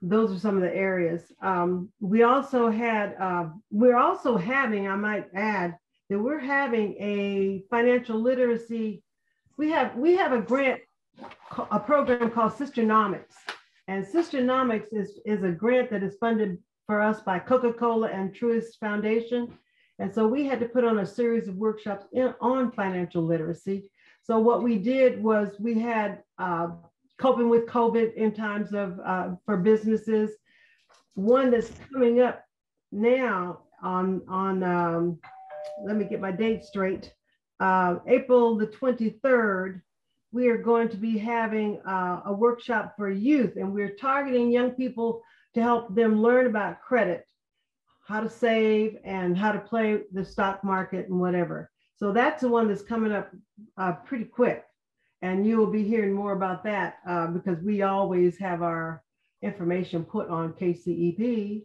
those 0.00 0.34
are 0.34 0.38
some 0.38 0.56
of 0.56 0.62
the 0.62 0.74
areas. 0.74 1.32
Um, 1.42 1.90
we 2.00 2.22
also 2.22 2.70
had, 2.70 3.16
uh, 3.20 3.46
we're 3.70 3.96
also 3.96 4.36
having, 4.36 4.88
I 4.88 4.96
might 4.96 5.26
add, 5.34 5.76
that 6.08 6.18
we're 6.18 6.38
having 6.38 6.94
a 7.00 7.64
financial 7.68 8.20
literacy. 8.20 9.02
We 9.56 9.70
have 9.70 9.96
we 9.96 10.16
have 10.16 10.32
a 10.32 10.40
grant 10.40 10.80
a 11.70 11.80
program 11.80 12.30
called 12.30 12.52
Sisternomics. 12.52 13.34
And 13.88 14.06
Sisternomics 14.06 14.88
is, 14.92 15.18
is 15.24 15.42
a 15.42 15.50
grant 15.50 15.90
that 15.90 16.02
is 16.02 16.16
funded 16.20 16.58
for 16.86 17.00
us 17.00 17.20
by 17.20 17.38
Coca-Cola 17.38 18.08
and 18.08 18.34
Truist 18.34 18.78
Foundation. 18.80 19.52
And 19.98 20.14
so 20.14 20.26
we 20.26 20.46
had 20.46 20.60
to 20.60 20.66
put 20.66 20.84
on 20.84 20.98
a 20.98 21.06
series 21.06 21.48
of 21.48 21.56
workshops 21.56 22.06
in, 22.12 22.34
on 22.40 22.70
financial 22.70 23.22
literacy. 23.22 23.90
So 24.22 24.38
what 24.38 24.62
we 24.62 24.78
did 24.78 25.22
was 25.22 25.56
we 25.58 25.78
had 25.78 26.22
uh, 26.38 26.68
coping 27.18 27.48
with 27.48 27.66
COVID 27.66 28.14
in 28.14 28.32
times 28.32 28.72
of 28.72 28.98
uh, 29.04 29.30
for 29.44 29.56
businesses. 29.56 30.30
One 31.14 31.50
that's 31.50 31.70
coming 31.92 32.20
up 32.20 32.44
now 32.92 33.60
on 33.82 34.22
on 34.28 34.62
um, 34.62 35.18
let 35.84 35.96
me 35.96 36.04
get 36.04 36.20
my 36.20 36.32
date 36.32 36.64
straight. 36.64 37.12
Uh, 37.60 37.96
April 38.06 38.56
the 38.56 38.66
23rd, 38.66 39.80
we 40.30 40.48
are 40.48 40.58
going 40.58 40.88
to 40.88 40.96
be 40.96 41.18
having 41.18 41.80
uh, 41.86 42.22
a 42.26 42.32
workshop 42.32 42.94
for 42.96 43.10
youth, 43.10 43.56
and 43.56 43.72
we're 43.72 43.96
targeting 43.96 44.50
young 44.50 44.70
people 44.70 45.22
to 45.54 45.62
help 45.62 45.94
them 45.94 46.22
learn 46.22 46.46
about 46.46 46.80
credit, 46.80 47.26
how 48.06 48.20
to 48.20 48.30
save, 48.30 48.96
and 49.04 49.36
how 49.36 49.50
to 49.50 49.58
play 49.58 50.00
the 50.12 50.24
stock 50.24 50.62
market 50.62 51.08
and 51.08 51.18
whatever. 51.18 51.70
So 51.96 52.12
that's 52.12 52.42
the 52.42 52.48
one 52.48 52.68
that's 52.68 52.82
coming 52.82 53.10
up 53.10 53.32
uh, 53.76 53.92
pretty 53.92 54.24
quick. 54.24 54.64
And 55.22 55.46
you 55.46 55.56
will 55.56 55.70
be 55.70 55.82
hearing 55.82 56.12
more 56.12 56.32
about 56.32 56.62
that 56.64 56.98
uh, 57.06 57.26
because 57.28 57.62
we 57.62 57.82
always 57.82 58.38
have 58.38 58.62
our 58.62 59.02
information 59.42 60.04
put 60.04 60.28
on 60.28 60.52
KCEP. 60.52 61.64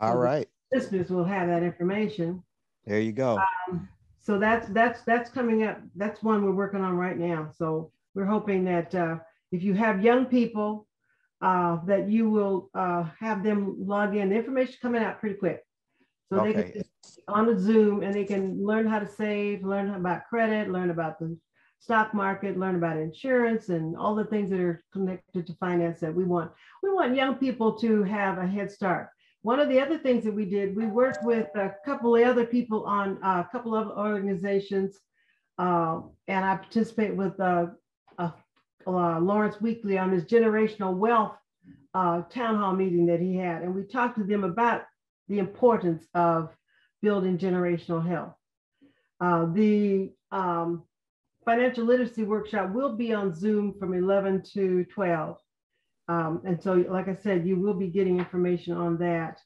All 0.00 0.12
so 0.12 0.18
right. 0.18 0.48
Listeners 0.72 1.10
will 1.10 1.24
have 1.24 1.48
that 1.48 1.62
information. 1.62 2.42
There 2.86 3.00
you 3.00 3.12
go. 3.12 3.38
Um, 3.68 3.88
so 4.20 4.38
that's 4.38 4.68
that's 4.68 5.02
that's 5.02 5.30
coming 5.30 5.64
up. 5.64 5.80
That's 5.96 6.22
one 6.22 6.44
we're 6.44 6.52
working 6.52 6.80
on 6.80 6.96
right 6.96 7.16
now. 7.16 7.50
So 7.56 7.92
we're 8.14 8.24
hoping 8.24 8.64
that 8.64 8.94
uh, 8.94 9.18
if 9.52 9.62
you 9.62 9.74
have 9.74 10.02
young 10.02 10.26
people, 10.26 10.86
uh, 11.42 11.78
that 11.86 12.08
you 12.08 12.30
will 12.30 12.70
uh, 12.74 13.04
have 13.20 13.42
them 13.42 13.76
log 13.78 14.16
in. 14.16 14.30
The 14.30 14.36
information 14.36 14.76
coming 14.80 15.02
out 15.02 15.20
pretty 15.20 15.36
quick. 15.36 15.62
So 16.30 16.40
okay. 16.40 16.52
they 16.52 16.70
can 16.70 16.82
on 17.28 17.48
a 17.48 17.58
Zoom 17.58 18.02
and 18.02 18.14
they 18.14 18.24
can 18.24 18.64
learn 18.64 18.86
how 18.86 18.98
to 18.98 19.06
save, 19.06 19.64
learn 19.64 19.90
about 19.90 20.26
credit, 20.28 20.70
learn 20.70 20.90
about 20.90 21.18
the 21.18 21.36
stock 21.84 22.14
market, 22.14 22.58
learn 22.58 22.76
about 22.76 22.96
insurance 22.96 23.68
and 23.68 23.94
all 23.94 24.14
the 24.14 24.24
things 24.24 24.48
that 24.48 24.58
are 24.58 24.82
connected 24.90 25.46
to 25.46 25.52
finance 25.56 26.00
that 26.00 26.14
we 26.14 26.24
want. 26.24 26.50
We 26.82 26.90
want 26.90 27.14
young 27.14 27.34
people 27.34 27.74
to 27.80 28.02
have 28.04 28.38
a 28.38 28.46
head 28.46 28.72
start. 28.72 29.10
One 29.42 29.60
of 29.60 29.68
the 29.68 29.78
other 29.78 29.98
things 29.98 30.24
that 30.24 30.32
we 30.32 30.46
did, 30.46 30.74
we 30.74 30.86
worked 30.86 31.22
with 31.22 31.48
a 31.54 31.74
couple 31.84 32.16
of 32.16 32.22
other 32.22 32.46
people 32.46 32.84
on 32.84 33.18
a 33.22 33.46
couple 33.52 33.74
of 33.74 33.88
organizations, 33.88 34.98
uh, 35.58 36.00
and 36.26 36.42
I 36.42 36.56
participate 36.56 37.14
with 37.14 37.38
uh, 37.38 37.66
uh, 38.18 38.30
uh, 38.86 39.20
Lawrence 39.20 39.60
Weekly 39.60 39.98
on 39.98 40.10
his 40.10 40.24
generational 40.24 40.96
wealth 40.96 41.36
uh, 41.92 42.22
town 42.22 42.56
hall 42.56 42.74
meeting 42.74 43.04
that 43.06 43.20
he 43.20 43.36
had. 43.36 43.60
And 43.60 43.74
we 43.74 43.82
talked 43.82 44.16
to 44.16 44.24
them 44.24 44.44
about 44.44 44.84
the 45.28 45.38
importance 45.38 46.06
of 46.14 46.48
building 47.02 47.36
generational 47.36 48.06
health. 48.06 48.32
Uh, 49.20 49.44
the 49.52 50.10
um, 50.32 50.84
financial 51.44 51.84
literacy 51.84 52.24
workshop 52.24 52.72
will 52.72 52.96
be 52.96 53.12
on 53.12 53.34
Zoom 53.34 53.74
from 53.78 53.94
11 53.94 54.42
to 54.54 54.84
12. 54.84 55.38
Um, 56.08 56.42
and 56.44 56.60
so, 56.62 56.84
like 56.88 57.08
I 57.08 57.14
said, 57.14 57.46
you 57.46 57.56
will 57.56 57.74
be 57.74 57.88
getting 57.88 58.18
information 58.18 58.76
on 58.76 58.98
that. 58.98 59.40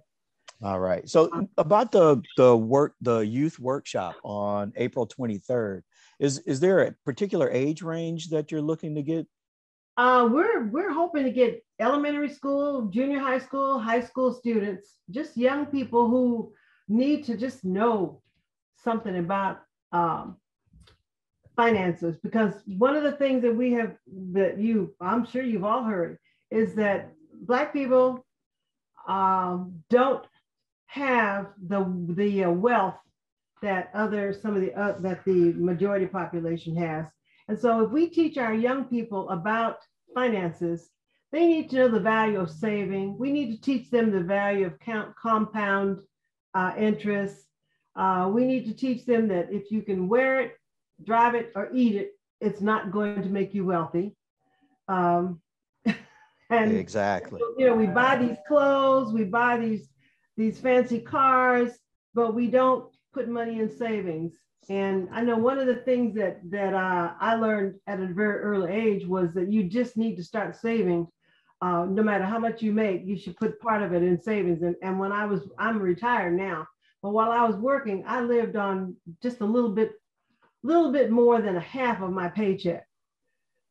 All 0.62 0.78
right. 0.78 1.08
So 1.08 1.48
about 1.58 1.90
the 1.90 2.22
the 2.36 2.56
work 2.56 2.94
the 3.00 3.20
youth 3.20 3.58
workshop 3.58 4.14
on 4.22 4.72
April 4.76 5.06
23rd, 5.06 5.82
is 6.20 6.38
is 6.40 6.60
there 6.60 6.80
a 6.80 6.92
particular 7.04 7.50
age 7.50 7.82
range 7.82 8.28
that 8.28 8.52
you're 8.52 8.62
looking 8.62 8.94
to 8.94 9.02
get? 9.02 9.26
Uh, 9.96 10.28
we're 10.30 10.68
we're 10.68 10.92
hoping 10.92 11.24
to 11.24 11.32
get 11.32 11.64
elementary 11.80 12.28
school, 12.28 12.86
junior 12.86 13.18
high 13.18 13.40
school, 13.40 13.80
high 13.80 14.00
school 14.00 14.32
students, 14.32 14.98
just 15.10 15.36
young 15.36 15.66
people 15.66 16.08
who 16.08 16.52
need 16.88 17.24
to 17.24 17.36
just 17.36 17.64
know 17.64 18.20
something 18.76 19.16
about 19.16 19.60
um, 19.92 20.36
finances. 21.56 22.16
Because 22.22 22.54
one 22.66 22.96
of 22.96 23.02
the 23.02 23.12
things 23.12 23.42
that 23.42 23.54
we 23.54 23.72
have 23.72 23.96
that 24.32 24.58
you, 24.58 24.94
I'm 25.00 25.26
sure 25.26 25.42
you've 25.42 25.64
all 25.64 25.84
heard, 25.84 26.18
is 26.50 26.74
that 26.74 27.12
Black 27.42 27.72
people 27.72 28.24
um, 29.08 29.82
don't 29.90 30.24
have 30.86 31.48
the 31.66 31.80
the 32.10 32.44
uh, 32.44 32.50
wealth 32.50 32.98
that 33.62 33.90
other 33.94 34.32
some 34.32 34.54
of 34.54 34.60
the 34.60 34.74
uh, 34.74 34.98
that 35.00 35.24
the 35.24 35.52
majority 35.54 36.06
population 36.06 36.76
has. 36.76 37.06
And 37.48 37.58
so 37.58 37.84
if 37.84 37.90
we 37.90 38.08
teach 38.08 38.36
our 38.38 38.54
young 38.54 38.84
people 38.84 39.28
about 39.30 39.78
finances, 40.14 40.90
they 41.32 41.46
need 41.46 41.70
to 41.70 41.76
know 41.76 41.88
the 41.88 42.00
value 42.00 42.40
of 42.40 42.50
saving. 42.50 43.18
We 43.18 43.32
need 43.32 43.52
to 43.52 43.60
teach 43.60 43.90
them 43.90 44.10
the 44.10 44.20
value 44.20 44.66
of 44.66 44.78
count, 44.78 45.14
compound 45.16 45.98
uh, 46.54 46.72
interest. 46.78 47.36
Uh, 47.94 48.30
we 48.32 48.44
need 48.44 48.64
to 48.66 48.74
teach 48.74 49.04
them 49.04 49.28
that 49.28 49.52
if 49.52 49.70
you 49.70 49.82
can 49.82 50.08
wear 50.08 50.40
it, 50.40 50.56
drive 51.04 51.34
it, 51.34 51.52
or 51.54 51.70
eat 51.72 51.96
it, 51.96 52.12
it's 52.40 52.60
not 52.60 52.90
going 52.90 53.22
to 53.22 53.28
make 53.28 53.54
you 53.54 53.64
wealthy. 53.64 54.16
Um, 54.88 55.40
and 56.50 56.76
exactly, 56.76 57.40
you 57.58 57.66
know, 57.66 57.74
we 57.74 57.86
buy 57.86 58.16
these 58.16 58.38
clothes, 58.46 59.12
we 59.12 59.24
buy 59.24 59.56
these 59.58 59.88
these 60.36 60.58
fancy 60.58 60.98
cars, 60.98 61.72
but 62.14 62.34
we 62.34 62.46
don't 62.46 62.90
put 63.12 63.28
money 63.28 63.60
in 63.60 63.70
savings. 63.70 64.34
And 64.68 65.08
I 65.12 65.22
know 65.22 65.36
one 65.36 65.58
of 65.58 65.66
the 65.66 65.76
things 65.76 66.14
that 66.16 66.38
that 66.50 66.74
uh, 66.74 67.12
I 67.20 67.34
learned 67.34 67.80
at 67.86 68.00
a 68.00 68.06
very 68.06 68.40
early 68.40 68.72
age 68.72 69.06
was 69.06 69.34
that 69.34 69.50
you 69.52 69.64
just 69.64 69.96
need 69.96 70.16
to 70.16 70.24
start 70.24 70.56
saving. 70.56 71.08
Uh, 71.62 71.84
no 71.84 72.02
matter 72.02 72.24
how 72.24 72.40
much 72.40 72.60
you 72.60 72.72
make, 72.72 73.02
you 73.06 73.16
should 73.16 73.36
put 73.36 73.60
part 73.60 73.82
of 73.82 73.92
it 73.92 74.02
in 74.02 74.20
savings. 74.20 74.62
And, 74.62 74.74
and 74.82 74.98
when 74.98 75.12
I 75.12 75.24
was, 75.26 75.48
I'm 75.60 75.78
retired 75.78 76.36
now, 76.36 76.66
but 77.02 77.10
while 77.10 77.30
I 77.30 77.44
was 77.44 77.54
working, 77.54 78.02
I 78.04 78.20
lived 78.20 78.56
on 78.56 78.96
just 79.22 79.40
a 79.40 79.44
little 79.44 79.70
bit, 79.70 79.92
little 80.64 80.90
bit 80.90 81.12
more 81.12 81.40
than 81.40 81.56
a 81.56 81.60
half 81.60 82.02
of 82.02 82.10
my 82.10 82.28
paycheck. 82.28 82.84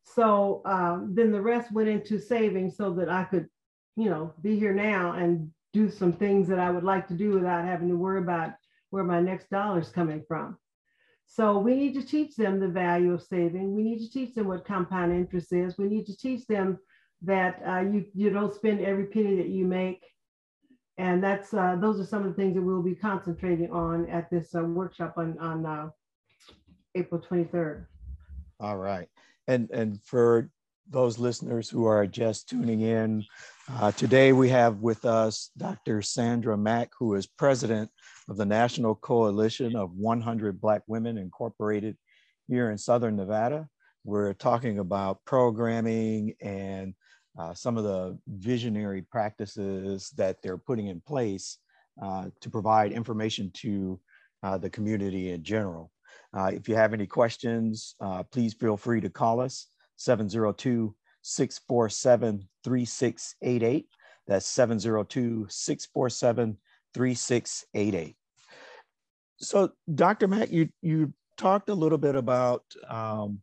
So 0.03 0.61
um, 0.65 1.11
then 1.13 1.33
the 1.33 1.41
rest 1.41 1.73
went 1.73 1.89
into 1.89 2.17
savings 2.17 2.77
so 2.77 2.93
that 2.93 3.09
I 3.09 3.25
could, 3.25 3.47
you 3.97 4.09
know, 4.09 4.33
be 4.41 4.57
here 4.57 4.73
now 4.73 5.11
and 5.11 5.51
do 5.73 5.89
some 5.89 6.13
things 6.13 6.47
that 6.47 6.59
I 6.59 6.71
would 6.71 6.85
like 6.85 7.09
to 7.09 7.13
do 7.13 7.31
without 7.31 7.65
having 7.65 7.89
to 7.89 7.95
worry 7.97 8.21
about 8.21 8.51
where 8.91 9.03
my 9.03 9.19
next 9.19 9.49
dollar 9.49 9.81
is 9.81 9.89
coming 9.89 10.23
from. 10.27 10.57
So 11.25 11.59
we 11.59 11.75
need 11.75 11.93
to 11.95 12.03
teach 12.03 12.35
them 12.35 12.59
the 12.59 12.67
value 12.67 13.13
of 13.13 13.23
saving. 13.23 13.75
We 13.75 13.83
need 13.83 13.99
to 13.99 14.09
teach 14.09 14.33
them 14.33 14.47
what 14.47 14.65
compound 14.65 15.13
interest 15.13 15.53
is. 15.53 15.77
We 15.77 15.87
need 15.87 16.05
to 16.05 16.17
teach 16.17 16.45
them 16.47 16.77
that 17.23 17.61
uh, 17.67 17.81
you, 17.81 18.05
you 18.13 18.29
don't 18.29 18.53
spend 18.53 18.81
every 18.81 19.05
penny 19.05 19.35
that 19.35 19.49
you 19.49 19.65
make. 19.65 20.03
And 20.97 21.23
that's 21.23 21.53
uh, 21.53 21.77
those 21.79 21.99
are 21.99 22.05
some 22.05 22.23
of 22.23 22.29
the 22.29 22.33
things 22.33 22.55
that 22.55 22.61
we'll 22.61 22.83
be 22.83 22.95
concentrating 22.95 23.71
on 23.71 24.07
at 24.09 24.29
this 24.29 24.53
uh, 24.55 24.61
workshop 24.61 25.13
on, 25.17 25.37
on 25.39 25.65
uh, 25.65 25.89
April 26.95 27.21
23rd. 27.21 27.85
All 28.59 28.77
right. 28.77 29.07
And, 29.47 29.69
and 29.71 30.01
for 30.03 30.49
those 30.89 31.17
listeners 31.17 31.69
who 31.69 31.85
are 31.85 32.05
just 32.05 32.49
tuning 32.49 32.81
in, 32.81 33.25
uh, 33.71 33.91
today 33.91 34.33
we 34.33 34.49
have 34.49 34.81
with 34.81 35.05
us 35.05 35.51
Dr. 35.57 36.01
Sandra 36.01 36.57
Mack, 36.57 36.91
who 36.97 37.15
is 37.15 37.25
president 37.25 37.89
of 38.29 38.37
the 38.37 38.45
National 38.45 38.95
Coalition 38.95 39.75
of 39.75 39.95
100 39.95 40.59
Black 40.59 40.81
Women 40.87 41.17
Incorporated 41.17 41.97
here 42.47 42.69
in 42.69 42.77
Southern 42.77 43.15
Nevada. 43.15 43.67
We're 44.03 44.33
talking 44.33 44.79
about 44.79 45.23
programming 45.25 46.35
and 46.41 46.93
uh, 47.37 47.53
some 47.53 47.77
of 47.77 47.83
the 47.83 48.17
visionary 48.27 49.01
practices 49.01 50.11
that 50.17 50.41
they're 50.41 50.57
putting 50.57 50.87
in 50.87 51.01
place 51.01 51.57
uh, 52.01 52.25
to 52.39 52.49
provide 52.49 52.91
information 52.91 53.51
to 53.53 53.99
uh, 54.43 54.57
the 54.57 54.69
community 54.69 55.31
in 55.31 55.43
general. 55.43 55.91
Uh, 56.33 56.51
if 56.53 56.67
you 56.67 56.75
have 56.75 56.93
any 56.93 57.05
questions, 57.05 57.95
uh, 58.01 58.23
please 58.23 58.53
feel 58.53 58.77
free 58.77 59.01
to 59.01 59.09
call 59.09 59.39
us 59.39 59.67
702 59.97 60.95
647 61.21 62.47
3688. 62.63 63.87
That's 64.27 64.45
702 64.45 65.47
647 65.49 66.57
3688. 66.93 68.15
So, 69.37 69.71
Dr. 69.93 70.27
Mack, 70.27 70.51
you, 70.51 70.69
you 70.81 71.13
talked 71.37 71.69
a 71.69 71.73
little 71.73 71.97
bit 71.97 72.15
about 72.15 72.63
um, 72.87 73.41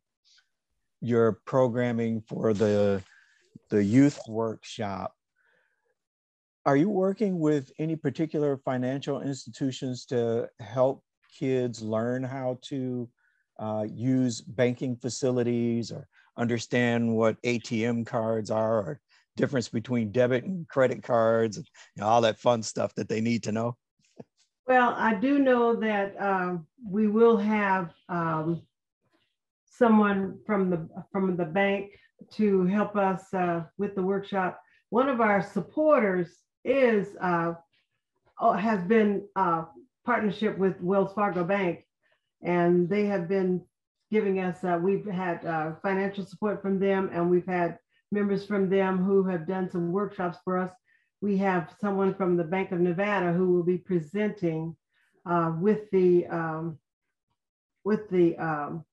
your 1.01 1.41
programming 1.45 2.23
for 2.23 2.53
the, 2.55 3.03
the 3.71 3.83
youth 3.83 4.19
workshop. 4.29 5.15
Are 6.67 6.77
you 6.77 6.91
working 6.91 7.39
with 7.39 7.73
any 7.79 7.97
particular 7.97 8.59
financial 8.59 9.23
institutions 9.23 10.05
to 10.07 10.49
help 10.61 11.03
kids 11.39 11.83
learn 11.83 12.23
how 12.23 12.59
to 12.63 13.09
uh, 13.59 13.87
use 13.89 14.41
banking 14.41 14.97
facilities 14.97 15.91
or 15.91 16.07
understand 16.37 17.15
what 17.15 17.41
ATM 17.43 18.07
cards 18.07 18.51
are 18.51 18.79
or 18.79 19.01
difference 19.37 19.69
between 19.69 20.13
debit 20.13 20.45
and 20.45 20.69
credit 20.69 21.03
cards 21.03 21.57
and 21.57 21.67
you 21.97 22.03
know, 22.03 22.09
all 22.09 22.21
that 22.21 22.39
fun 22.39 22.63
stuff 22.63 22.95
that 22.97 23.09
they 23.09 23.21
need 23.21 23.43
to 23.45 23.53
know? 23.53 23.77
Well, 24.67 24.95
I 24.99 25.15
do 25.15 25.39
know 25.39 25.75
that 25.77 26.15
uh, 26.21 26.59
we 26.87 27.07
will 27.07 27.39
have 27.39 27.95
um, 28.11 28.63
someone 29.65 30.39
from 30.45 30.69
the 30.69 30.89
from 31.11 31.37
the 31.37 31.47
bank 31.47 31.93
to 32.33 32.65
help 32.67 32.97
us 32.97 33.33
uh, 33.35 33.63
with 33.79 33.95
the 33.95 34.03
workshop. 34.03 34.61
One 34.91 35.09
of 35.09 35.21
our 35.21 35.43
supporters 35.43 36.29
is 36.65 37.17
uh, 37.21 37.55
oh, 38.41 38.53
has 38.53 38.83
been 38.85 39.27
uh, 39.37 39.65
partnership 40.05 40.59
with 40.59 40.81
Wells 40.81 41.13
Fargo 41.15 41.45
Bank, 41.45 41.85
and 42.43 42.89
they 42.89 43.07
have 43.07 43.29
been 43.29 43.63
giving 44.11 44.41
us. 44.41 44.65
Uh, 44.65 44.79
we've 44.83 45.07
had 45.07 45.45
uh, 45.45 45.73
financial 45.83 46.25
support 46.25 46.63
from 46.63 46.79
them, 46.79 47.11
and 47.13 47.31
we've 47.31 47.47
had 47.47 47.79
members 48.11 48.47
from 48.47 48.71
them 48.71 48.99
who 48.99 49.25
have 49.25 49.47
done 49.47 49.71
some 49.71 49.93
workshops 49.93 50.39
for 50.45 50.57
us 50.59 50.73
we 51.21 51.37
have 51.37 51.75
someone 51.81 52.15
from 52.15 52.37
the 52.37 52.45
Bank 52.45 52.73
of 52.73 52.81
Nevada 52.81 53.33
who 53.33 53.53
will 53.53 53.65
be 53.65 53.79
presenting 53.79 54.77
with 55.61 55.91
the 55.91 56.27
um, 56.27 56.79
with 57.85 58.09
the 58.11 58.37
um, 58.37 58.85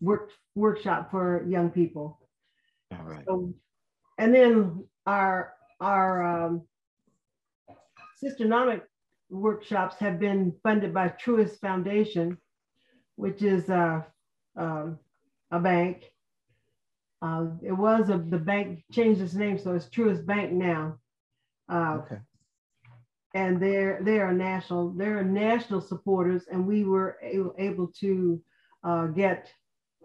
work 0.00 0.30
workshop 0.54 1.10
for 1.10 1.44
young 1.48 1.70
people. 1.70 2.20
All 2.92 3.04
right. 3.04 3.24
So, 3.26 3.54
and 4.18 4.34
then 4.34 4.84
our 5.06 5.54
our 5.80 6.22
um, 6.22 6.62
Sisternomic 8.22 8.82
workshops 9.28 9.96
have 9.98 10.18
been 10.18 10.54
funded 10.62 10.94
by 10.94 11.08
Truist 11.08 11.60
Foundation, 11.60 12.38
which 13.16 13.42
is 13.42 13.68
uh, 13.68 14.02
um, 14.56 14.98
a 15.50 15.60
bank. 15.60 16.04
Uh, 17.22 17.46
it 17.62 17.72
was 17.72 18.08
a, 18.08 18.18
the 18.18 18.38
bank 18.38 18.84
changed 18.92 19.20
its 19.20 19.34
name, 19.34 19.58
so 19.58 19.74
it's 19.74 19.86
Truist 19.86 20.24
Bank 20.26 20.52
now. 20.52 20.98
Uh, 21.68 21.98
okay. 22.04 22.18
And 23.34 23.60
they're 23.60 24.00
they 24.02 24.18
are 24.18 24.32
national 24.32 24.90
they're 24.90 25.22
national 25.22 25.82
supporters, 25.82 26.44
and 26.50 26.66
we 26.66 26.84
were 26.84 27.18
able, 27.22 27.54
able 27.58 27.88
to 28.00 28.40
uh, 28.82 29.06
get 29.08 29.52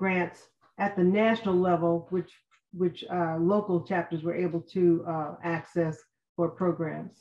grants 0.02 0.50
at 0.80 0.98
the 0.98 1.04
national 1.04 1.56
level, 1.56 2.08
which 2.10 2.32
which 2.74 3.04
uh, 3.14 3.38
local 3.38 3.82
chapters 3.82 4.24
were 4.24 4.34
able 4.34 4.62
to 4.62 5.06
uh, 5.08 5.36
access 5.44 5.98
for 6.36 6.50
programs. 6.50 7.16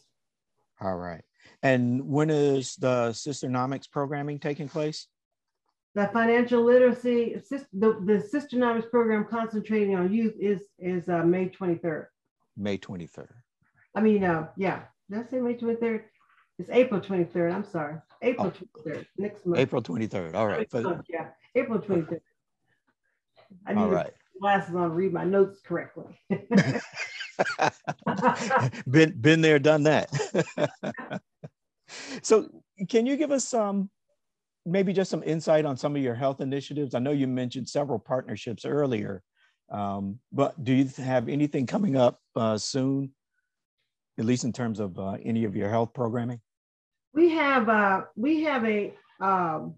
All 0.81 0.97
right. 0.97 1.23
And 1.63 1.83
when 2.07 2.31
is 2.31 2.77
the 2.77 3.11
Sisternomics 3.11 3.91
programming 3.91 4.39
taking 4.39 4.69
place? 4.69 5.09
The 5.97 6.09
financial 6.13 6.63
literacy, 6.63 7.43
the, 7.51 7.91
the 8.11 8.19
Sisternomics 8.33 8.89
program 8.89 9.27
concentrating 9.29 9.97
on 9.97 10.13
youth 10.13 10.35
is, 10.39 10.61
is 10.79 11.09
uh, 11.09 11.25
May 11.25 11.49
23rd. 11.49 12.07
May 12.57 12.79
23rd. 12.79 13.33
I 13.97 14.01
mean, 14.01 14.23
uh, 14.23 14.47
yeah, 14.57 14.83
did 15.11 15.19
I 15.19 15.25
say 15.29 15.41
May 15.41 15.55
23rd? 15.55 16.03
It's 16.61 16.71
April 16.71 17.01
23rd. 17.01 17.53
I'm 17.53 17.65
sorry. 17.65 17.97
April 18.23 18.53
oh. 18.55 18.81
23rd, 18.87 19.07
next 19.19 19.47
month. 19.47 19.59
April 19.59 19.83
23rd. 19.83 20.35
All 20.35 20.47
right. 20.47 20.73
Month, 20.73 21.07
yeah, 21.09 21.27
April 21.57 21.81
23rd. 21.81 22.21
I 23.67 23.75
need 23.75 23.81
All 23.83 23.91
right. 23.91 24.13
glasses 24.41 24.75
on 24.75 24.91
to 24.91 24.95
read 24.95 25.13
my 25.13 25.25
notes 25.25 25.61
correctly. 25.65 26.19
been 28.89 29.21
been 29.21 29.41
there, 29.41 29.59
done 29.59 29.83
that. 29.85 30.11
so, 32.23 32.49
can 32.89 33.07
you 33.07 33.17
give 33.17 33.31
us 33.31 33.47
some, 33.47 33.91
maybe 34.65 34.93
just 34.93 35.11
some 35.11 35.23
insight 35.23 35.65
on 35.65 35.77
some 35.77 35.97
of 35.97 36.03
your 36.03 36.15
health 36.15 36.41
initiatives? 36.41 36.95
I 36.95 36.99
know 36.99 37.11
you 37.11 37.27
mentioned 37.27 37.69
several 37.69 37.99
partnerships 37.99 38.65
earlier, 38.65 39.23
um, 39.71 40.19
but 40.33 40.63
do 40.63 40.73
you 40.73 40.89
have 40.99 41.29
anything 41.29 41.67
coming 41.67 41.97
up 41.97 42.21
uh, 42.37 42.57
soon 42.59 43.13
at 44.21 44.27
least 44.27 44.45
in 44.45 44.53
terms 44.53 44.81
of 44.81 44.99
uh, 44.99 45.17
any 45.25 45.45
of 45.45 45.57
your 45.57 45.71
health 45.71 45.95
programming? 45.95 46.41
We 47.15 47.31
have 47.31 47.69
uh, 47.69 48.03
we 48.17 48.43
have 48.43 48.65
a 48.65 48.95
um, 49.21 49.75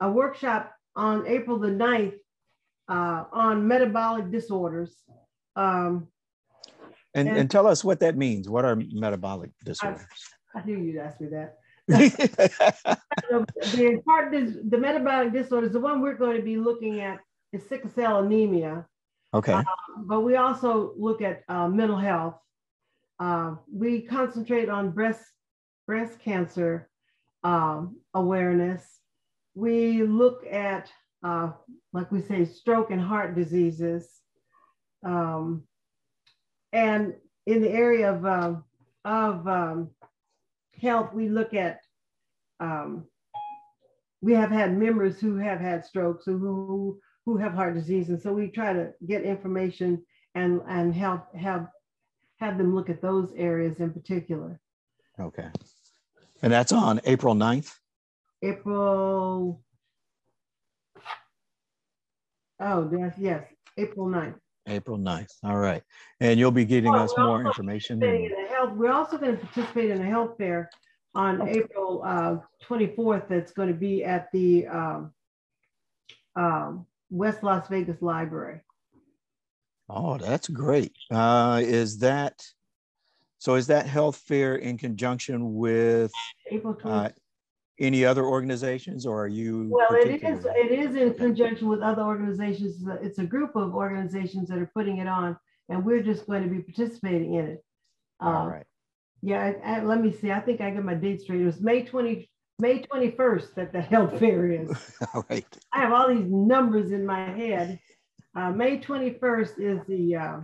a 0.00 0.10
workshop 0.10 0.72
on 0.94 1.26
April 1.26 1.58
the 1.58 1.68
9th 1.68 2.14
uh, 2.88 3.24
on 3.32 3.66
metabolic 3.66 4.30
disorders. 4.30 4.94
Um, 5.54 6.08
and, 7.14 7.28
and, 7.28 7.38
and, 7.38 7.50
tell 7.50 7.66
us 7.66 7.82
what 7.82 8.00
that 8.00 8.16
means. 8.16 8.48
What 8.48 8.64
are 8.64 8.76
metabolic 8.76 9.50
disorders? 9.64 10.02
I, 10.54 10.60
I 10.60 10.64
knew 10.64 10.78
you'd 10.78 10.98
ask 10.98 11.20
me 11.20 11.28
that. 11.28 11.56
the, 11.88 13.46
the 13.74 14.02
part 14.04 14.34
is 14.34 14.58
the 14.68 14.76
metabolic 14.76 15.32
disorders. 15.32 15.72
The 15.72 15.80
one 15.80 16.00
we're 16.00 16.14
going 16.14 16.36
to 16.36 16.42
be 16.42 16.56
looking 16.56 17.00
at 17.00 17.20
is 17.52 17.66
sickle 17.66 17.90
cell 17.90 18.18
anemia. 18.18 18.86
Okay. 19.32 19.52
Uh, 19.52 19.64
but 19.98 20.20
we 20.20 20.36
also 20.36 20.92
look 20.96 21.22
at 21.22 21.42
uh, 21.48 21.68
mental 21.68 21.96
health 21.96 22.34
uh, 23.18 23.54
we 23.72 24.02
concentrate 24.02 24.68
on 24.68 24.90
breast 24.90 25.22
breast 25.86 26.18
cancer 26.20 26.88
um, 27.44 27.96
awareness. 28.12 28.82
We 29.54 30.02
look 30.02 30.44
at, 30.46 30.90
uh, 31.26 31.50
like 31.92 32.12
we 32.12 32.22
say, 32.22 32.44
stroke 32.44 32.92
and 32.92 33.00
heart 33.00 33.34
diseases. 33.34 34.08
Um, 35.04 35.64
and 36.72 37.14
in 37.46 37.62
the 37.62 37.70
area 37.70 38.12
of, 38.12 38.24
uh, 38.24 38.54
of 39.04 39.48
um, 39.48 39.90
health, 40.80 41.12
we 41.12 41.28
look 41.28 41.52
at, 41.52 41.80
um, 42.60 43.06
we 44.20 44.34
have 44.34 44.50
had 44.50 44.78
members 44.78 45.18
who 45.20 45.36
have 45.36 45.58
had 45.58 45.84
strokes 45.84 46.24
who, 46.24 47.00
who, 47.24 47.36
have 47.36 47.54
heart 47.54 47.74
disease. 47.74 48.08
And 48.08 48.20
so 48.20 48.32
we 48.32 48.48
try 48.48 48.72
to 48.72 48.92
get 49.04 49.22
information 49.22 50.04
and, 50.36 50.60
and 50.68 50.94
help 50.94 51.34
have, 51.34 51.66
have 52.38 52.56
them 52.56 52.74
look 52.74 52.88
at 52.88 53.02
those 53.02 53.32
areas 53.36 53.80
in 53.80 53.92
particular. 53.92 54.60
Okay. 55.18 55.48
And 56.42 56.52
that's 56.52 56.72
on 56.72 57.00
April 57.04 57.34
9th? 57.34 57.72
April, 58.42 59.60
oh, 62.60 62.90
yes, 62.96 63.14
yes, 63.18 63.44
April 63.76 64.06
9th. 64.06 64.38
April 64.68 64.98
9th. 64.98 65.32
All 65.44 65.56
right. 65.58 65.82
And 66.20 66.38
you'll 66.40 66.50
be 66.50 66.64
getting 66.64 66.92
Well, 66.92 67.04
us 67.04 67.14
more 67.18 67.44
information. 67.44 68.02
in 68.02 68.30
health- 68.48 68.72
We're 68.74 68.92
also 68.92 69.16
going 69.18 69.38
to 69.38 69.46
participate 69.46 69.90
in 69.90 70.00
a 70.00 70.04
health 70.04 70.36
fair 70.38 70.70
on 71.14 71.46
April 71.48 72.02
uh, 72.04 72.38
24th. 72.68 73.28
That's 73.28 73.52
going 73.52 73.68
to 73.68 73.74
be 73.74 74.04
at 74.04 74.28
the 74.32 74.66
um, 74.66 75.12
um, 76.34 76.86
West 77.10 77.42
Las 77.42 77.68
Vegas 77.68 78.02
Library. 78.02 78.60
Oh, 79.88 80.18
that's 80.18 80.48
great. 80.48 80.92
Uh, 81.12 81.60
is 81.64 81.98
that, 81.98 82.44
so 83.38 83.54
is 83.54 83.68
that 83.68 83.86
health 83.86 84.16
fair 84.16 84.56
in 84.56 84.78
conjunction 84.78 85.54
with 85.54 86.10
April 86.50 86.74
24th. 86.74 87.06
uh, 87.06 87.08
any 87.78 88.04
other 88.04 88.24
organizations 88.24 89.04
or 89.06 89.22
are 89.24 89.28
you? 89.28 89.68
Well, 89.70 89.88
it 89.92 90.22
is 90.22 90.44
it 90.46 90.72
is 90.72 90.96
in 90.96 91.14
conjunction 91.14 91.68
with 91.68 91.80
other 91.80 92.02
organizations. 92.02 92.82
It's 93.02 93.18
a 93.18 93.24
group 93.24 93.54
of 93.54 93.74
organizations 93.74 94.48
that 94.48 94.58
are 94.58 94.70
putting 94.74 94.98
it 94.98 95.06
on, 95.08 95.36
and 95.68 95.84
we're 95.84 96.02
just 96.02 96.26
going 96.26 96.42
to 96.42 96.48
be 96.48 96.60
participating 96.62 97.34
in 97.34 97.46
it. 97.46 97.64
All 98.20 98.46
Uh, 98.46 98.48
right. 98.48 98.66
Yeah, 99.22 99.52
I- 99.64 99.78
I- 99.78 99.84
let 99.84 100.00
me 100.00 100.12
see. 100.12 100.30
I 100.30 100.40
think 100.40 100.60
I 100.60 100.70
got 100.70 100.84
my 100.84 100.94
date 100.94 101.20
straight. 101.22 101.40
It 101.40 101.46
was 101.46 101.60
May 101.60 101.82
20, 101.84 102.30
May 102.58 102.82
21st 102.82 103.54
that 103.56 103.72
the 103.72 103.80
health 103.80 104.18
fair 104.18 104.50
is. 104.50 104.96
All 105.14 105.24
right. 105.28 105.46
I 105.72 105.80
have 105.80 105.92
all 105.92 106.08
these 106.08 106.26
numbers 106.30 106.92
in 106.92 107.04
my 107.04 107.24
head. 107.30 107.78
Uh, 108.34 108.50
May 108.52 108.78
21st 108.78 109.58
is 109.58 109.80
the 109.86 110.16
uh, 110.16 110.40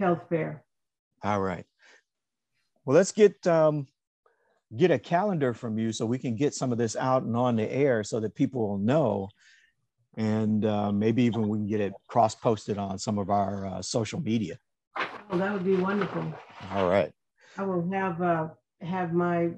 health 0.00 0.22
fair. 0.28 0.64
All 1.22 1.40
right. 1.40 1.64
Well, 2.84 2.96
let's 2.96 3.12
get 3.12 3.46
um, 3.46 3.86
get 4.76 4.90
a 4.90 4.98
calendar 4.98 5.52
from 5.52 5.78
you 5.78 5.92
so 5.92 6.06
we 6.06 6.18
can 6.18 6.34
get 6.34 6.54
some 6.54 6.72
of 6.72 6.78
this 6.78 6.96
out 6.96 7.22
and 7.22 7.36
on 7.36 7.56
the 7.56 7.70
air 7.70 8.02
so 8.02 8.20
that 8.20 8.34
people 8.34 8.68
will 8.68 8.78
know, 8.78 9.28
and 10.16 10.64
uh, 10.64 10.90
maybe 10.92 11.22
even 11.24 11.48
we 11.48 11.58
can 11.58 11.66
get 11.66 11.80
it 11.80 11.92
cross 12.08 12.34
posted 12.34 12.78
on 12.78 12.98
some 12.98 13.18
of 13.18 13.30
our 13.30 13.66
uh, 13.66 13.82
social 13.82 14.20
media. 14.20 14.58
Oh, 15.30 15.38
that 15.38 15.52
would 15.52 15.64
be 15.64 15.76
wonderful. 15.76 16.32
All 16.72 16.88
right. 16.88 17.10
I 17.58 17.64
will 17.64 17.88
have 17.92 18.20
uh, 18.22 18.48
have 18.80 19.12
my 19.12 19.50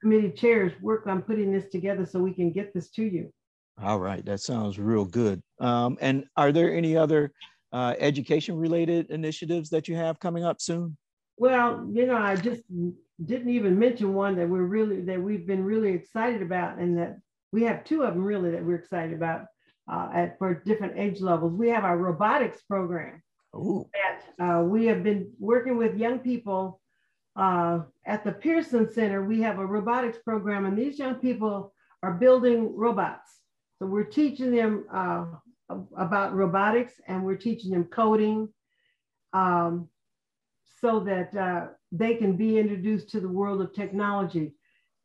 committee 0.00 0.30
chairs 0.30 0.72
work 0.80 1.06
on 1.06 1.22
putting 1.22 1.52
this 1.52 1.68
together 1.70 2.06
so 2.06 2.18
we 2.20 2.32
can 2.32 2.50
get 2.52 2.74
this 2.74 2.90
to 2.90 3.02
you. 3.02 3.32
All 3.80 3.98
right. 3.98 4.24
That 4.24 4.40
sounds 4.40 4.78
real 4.78 5.04
good. 5.04 5.42
Um, 5.60 5.96
and 6.00 6.24
are 6.36 6.52
there 6.52 6.74
any 6.74 6.96
other 6.96 7.32
uh, 7.72 7.94
education 7.98 8.56
related 8.56 9.10
initiatives 9.10 9.70
that 9.70 9.88
you 9.88 9.96
have 9.96 10.20
coming 10.20 10.44
up 10.44 10.60
soon? 10.60 10.96
Well, 11.38 11.88
you 11.90 12.06
know, 12.06 12.16
I 12.16 12.36
just 12.36 12.62
didn't 13.24 13.50
even 13.50 13.78
mention 13.78 14.14
one 14.14 14.36
that 14.36 14.48
we're 14.48 14.62
really 14.62 15.00
that 15.02 15.20
we've 15.20 15.46
been 15.46 15.64
really 15.64 15.92
excited 15.92 16.42
about, 16.42 16.78
and 16.78 16.98
that 16.98 17.18
we 17.52 17.62
have 17.62 17.84
two 17.84 18.02
of 18.02 18.14
them 18.14 18.24
really 18.24 18.50
that 18.50 18.64
we're 18.64 18.76
excited 18.76 19.14
about 19.14 19.46
uh, 19.90 20.08
at 20.14 20.38
for 20.38 20.54
different 20.54 20.98
age 20.98 21.20
levels. 21.20 21.54
We 21.54 21.68
have 21.68 21.84
our 21.84 21.96
robotics 21.96 22.62
program. 22.62 23.22
Ooh. 23.54 23.86
that 23.92 24.44
uh, 24.44 24.62
we 24.62 24.86
have 24.86 25.02
been 25.02 25.30
working 25.38 25.76
with 25.76 25.98
young 25.98 26.18
people 26.18 26.80
uh, 27.36 27.80
at 28.06 28.24
the 28.24 28.32
Pearson 28.32 28.90
Center. 28.90 29.24
We 29.24 29.42
have 29.42 29.58
a 29.58 29.66
robotics 29.66 30.18
program, 30.18 30.64
and 30.64 30.76
these 30.76 30.98
young 30.98 31.16
people 31.16 31.74
are 32.02 32.14
building 32.14 32.74
robots. 32.74 33.30
So 33.78 33.86
we're 33.86 34.04
teaching 34.04 34.54
them 34.54 34.86
uh, 34.92 35.26
about 35.96 36.34
robotics, 36.34 36.94
and 37.06 37.24
we're 37.24 37.36
teaching 37.36 37.72
them 37.72 37.84
coding, 37.84 38.48
um, 39.32 39.88
so 40.80 41.00
that 41.00 41.34
uh, 41.36 41.68
they 41.90 42.14
can 42.14 42.36
be 42.36 42.58
introduced 42.58 43.08
to 43.10 43.20
the 43.20 43.28
world 43.28 43.60
of 43.60 43.72
technology. 43.72 44.52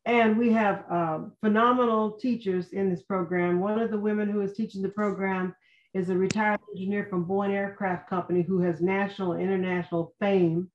And 0.06 0.38
we 0.38 0.52
have 0.54 0.86
um, 0.90 1.34
phenomenal 1.42 2.14
teachers 2.14 2.70
in 2.70 2.90
this 2.90 3.04
program. 3.04 3.60
One 3.60 3.80
of 3.80 3.92
the 3.92 4.00
women 4.00 4.30
who 4.30 4.42
is 4.42 4.54
teaching 4.54 4.82
the 4.82 4.90
program 4.90 5.54
is 5.94 6.10
a 6.10 6.18
retired 6.18 6.60
engineer 6.72 7.08
from 7.10 7.26
Boeing 7.26 7.52
Aircraft 7.52 8.10
Company 8.10 8.42
who 8.42 8.62
has 8.62 8.82
national 8.82 9.34
and 9.34 9.42
international 9.42 10.14
fame. 10.20 10.70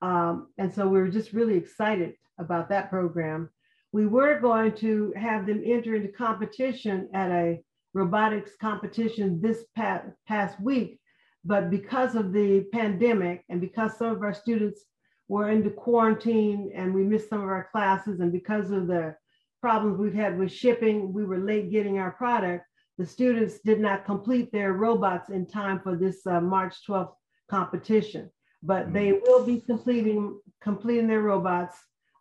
Um, 0.00 0.48
and 0.58 0.72
so 0.72 0.88
we 0.88 0.98
were 0.98 1.08
just 1.08 1.32
really 1.32 1.56
excited 1.56 2.14
about 2.38 2.68
that 2.70 2.90
program. 2.90 3.50
We 3.92 4.06
were 4.06 4.40
going 4.40 4.74
to 4.76 5.12
have 5.16 5.46
them 5.46 5.62
enter 5.64 5.94
into 5.94 6.08
competition 6.08 7.10
at 7.12 7.30
a 7.30 7.62
robotics 7.94 8.52
competition 8.60 9.40
this 9.40 9.64
past, 9.76 10.06
past 10.26 10.60
week, 10.60 10.98
but 11.44 11.70
because 11.70 12.14
of 12.14 12.32
the 12.32 12.66
pandemic 12.72 13.44
and 13.48 13.60
because 13.60 13.96
some 13.96 14.08
of 14.08 14.22
our 14.22 14.34
students 14.34 14.84
were 15.28 15.50
into 15.50 15.70
quarantine 15.70 16.70
and 16.74 16.94
we 16.94 17.02
missed 17.02 17.28
some 17.28 17.42
of 17.42 17.48
our 17.48 17.68
classes 17.72 18.20
and 18.20 18.32
because 18.32 18.70
of 18.70 18.86
the 18.86 19.14
problems 19.60 19.98
we've 19.98 20.14
had 20.14 20.38
with 20.38 20.52
shipping, 20.52 21.12
we 21.12 21.24
were 21.24 21.38
late 21.38 21.70
getting 21.70 21.98
our 21.98 22.10
product 22.10 22.64
the 22.98 23.06
students 23.06 23.58
did 23.60 23.80
not 23.80 24.04
complete 24.04 24.52
their 24.52 24.74
robots 24.74 25.30
in 25.30 25.46
time 25.46 25.80
for 25.80 25.96
this 25.96 26.26
uh, 26.26 26.40
March 26.40 26.76
12th 26.88 27.14
competition, 27.50 28.30
but 28.62 28.92
they 28.92 29.12
will 29.12 29.44
be 29.44 29.60
completing 29.60 30.38
completing 30.60 31.08
their 31.08 31.22
robots 31.22 31.76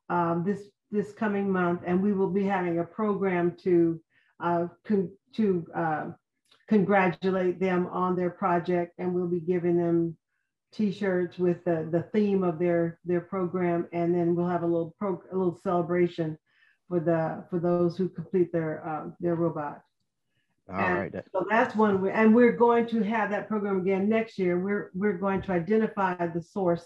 um, 0.09 0.43
this 0.45 0.69
this 0.89 1.13
coming 1.13 1.51
month, 1.51 1.81
and 1.85 2.01
we 2.01 2.13
will 2.13 2.29
be 2.29 2.43
having 2.43 2.79
a 2.79 2.83
program 2.83 3.55
to 3.63 3.99
uh, 4.39 4.67
con- 4.85 5.11
to 5.35 5.65
uh, 5.75 6.05
congratulate 6.71 7.59
them 7.59 7.85
on 7.87 8.15
their 8.15 8.29
project, 8.29 8.93
and 8.97 9.13
we'll 9.13 9.27
be 9.27 9.41
giving 9.41 9.75
them 9.77 10.15
T-shirts 10.71 11.37
with 11.37 11.65
the, 11.65 11.85
the 11.91 12.03
theme 12.13 12.43
of 12.45 12.57
their 12.57 12.97
their 13.03 13.19
program, 13.19 13.87
and 13.91 14.15
then 14.15 14.35
we'll 14.35 14.47
have 14.47 14.63
a 14.63 14.65
little 14.65 14.95
pro- 14.97 15.21
a 15.33 15.35
little 15.35 15.59
celebration 15.61 16.37
for 16.87 17.01
the 17.01 17.43
for 17.49 17.59
those 17.59 17.97
who 17.97 18.07
complete 18.07 18.53
their 18.53 18.87
uh, 18.87 19.09
their 19.19 19.35
robot. 19.35 19.81
All 20.71 20.79
And 20.79 20.97
right. 20.97 21.13
So 21.33 21.45
that's 21.49 21.75
one, 21.75 22.01
way- 22.01 22.13
and 22.13 22.33
we're 22.33 22.53
going 22.53 22.87
to 22.87 23.03
have 23.03 23.29
that 23.31 23.49
program 23.49 23.81
again 23.81 24.07
next 24.07 24.39
year. 24.39 24.57
We're, 24.57 24.91
we're 24.93 25.17
going 25.17 25.41
to 25.41 25.51
identify 25.51 26.15
the 26.27 26.41
source 26.41 26.85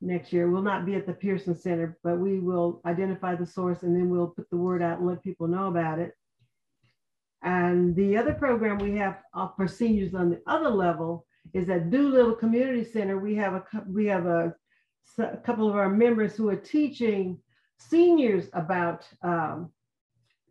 next 0.00 0.32
year. 0.32 0.48
We'll 0.50 0.62
not 0.62 0.86
be 0.86 0.94
at 0.94 1.06
the 1.06 1.12
Pearson 1.12 1.54
Center, 1.54 1.98
but 2.02 2.18
we 2.18 2.38
will 2.38 2.80
identify 2.86 3.34
the 3.34 3.44
source 3.44 3.82
and 3.82 3.94
then 3.94 4.08
we'll 4.08 4.28
put 4.28 4.48
the 4.48 4.56
word 4.56 4.80
out 4.80 4.98
and 5.00 5.06
let 5.06 5.22
people 5.22 5.48
know 5.48 5.66
about 5.68 5.98
it. 5.98 6.12
And 7.42 7.96
the 7.96 8.16
other 8.16 8.34
program 8.34 8.78
we 8.78 8.96
have 8.96 9.18
uh, 9.34 9.48
for 9.56 9.66
seniors 9.66 10.14
on 10.14 10.30
the 10.30 10.42
other 10.46 10.68
level 10.68 11.26
is 11.54 11.68
at 11.70 11.90
Doolittle 11.90 12.34
Community 12.34 12.84
Center. 12.84 13.18
We 13.18 13.34
have 13.36 13.54
a, 13.54 13.64
we 13.86 14.06
have 14.06 14.26
a, 14.26 14.54
a 15.18 15.36
couple 15.38 15.68
of 15.68 15.76
our 15.76 15.88
members 15.88 16.36
who 16.36 16.48
are 16.50 16.56
teaching 16.56 17.38
seniors 17.78 18.48
about 18.52 19.08
um, 19.22 19.70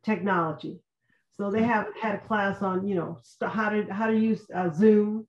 technology. 0.04 0.80
So 1.38 1.50
they 1.50 1.64
have 1.64 1.88
had 2.02 2.16
a 2.16 2.20
class 2.20 2.62
on, 2.62 2.88
you 2.88 2.96
know, 2.96 3.20
how 3.42 3.70
to 3.70 3.86
how 3.94 4.08
to 4.08 4.18
use 4.18 4.42
uh, 4.54 4.70
Zoom. 4.74 5.28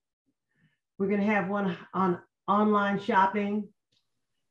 We're 0.98 1.06
going 1.06 1.20
to 1.20 1.26
have 1.26 1.48
one 1.48 1.76
on 1.94 2.18
online 2.48 2.98
shopping, 3.00 3.68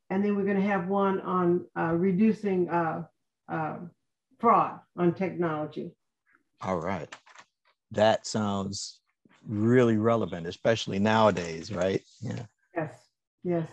and 0.09 0.23
then 0.23 0.37
we're 0.37 0.45
going 0.45 0.61
to 0.61 0.67
have 0.67 0.87
one 0.87 1.19
on 1.21 1.65
uh, 1.77 1.93
reducing 1.95 2.69
uh, 2.69 3.03
uh, 3.51 3.77
fraud 4.39 4.79
on 4.97 5.13
technology. 5.13 5.91
All 6.61 6.77
right. 6.77 7.13
That 7.91 8.27
sounds 8.27 8.99
really 9.47 9.97
relevant, 9.97 10.47
especially 10.47 10.99
nowadays, 10.99 11.71
right? 11.71 12.01
Yeah. 12.21 12.45
Yes, 12.75 12.93
yes. 13.43 13.67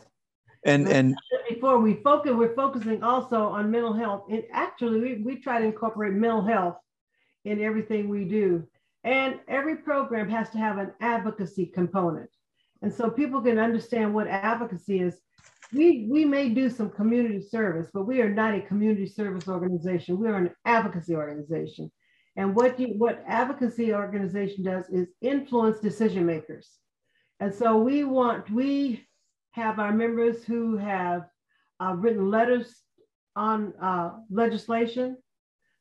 And 0.65 0.89
and 0.89 1.15
Before 1.49 1.79
we 1.79 1.95
focus, 2.03 2.33
we're 2.33 2.55
focusing 2.55 3.03
also 3.03 3.49
on 3.49 3.71
mental 3.71 3.93
health. 3.93 4.25
And 4.31 4.43
actually, 4.53 5.01
we, 5.01 5.23
we 5.23 5.37
try 5.37 5.61
to 5.61 5.67
incorporate 5.67 6.15
mental 6.15 6.43
health 6.43 6.77
in 7.45 7.63
everything 7.63 8.09
we 8.09 8.25
do. 8.25 8.67
And 9.05 9.39
every 9.47 9.77
program 9.77 10.29
has 10.29 10.51
to 10.51 10.59
have 10.59 10.79
an 10.79 10.93
advocacy 11.01 11.67
component. 11.67 12.29
And 12.83 12.93
so 12.93 13.09
people 13.09 13.41
can 13.41 13.59
understand 13.59 14.13
what 14.13 14.27
advocacy 14.27 15.01
is. 15.01 15.21
We, 15.73 16.09
we 16.11 16.25
may 16.25 16.49
do 16.49 16.69
some 16.71 16.91
community 16.91 17.41
service, 17.41 17.89
but 17.93 18.07
we 18.07 18.21
are 18.21 18.31
not 18.31 18.55
a 18.55 18.61
community 18.61 19.07
service 19.07 19.49
organization. 19.49 20.19
We 20.19 20.29
are 20.29 20.37
an 20.37 20.51
advocacy 20.65 21.15
organization. 21.15 21.91
And 22.37 22.55
what 22.55 22.79
you, 22.79 22.89
what 22.99 23.25
advocacy 23.27 23.95
organization 23.95 24.65
does 24.65 24.89
is 24.91 25.09
influence 25.23 25.81
decision 25.81 26.27
makers. 26.27 26.71
And 27.41 27.55
so 27.55 27.79
we 27.79 28.05
want, 28.05 28.51
we 28.51 29.07
have 29.53 29.79
our 29.79 29.93
members 29.93 30.45
who 30.45 30.77
have 30.77 31.27
uh, 31.81 31.95
written 31.95 32.31
letters 32.31 32.83
on 33.35 33.73
uh, 33.81 34.11
legislation. 34.31 35.17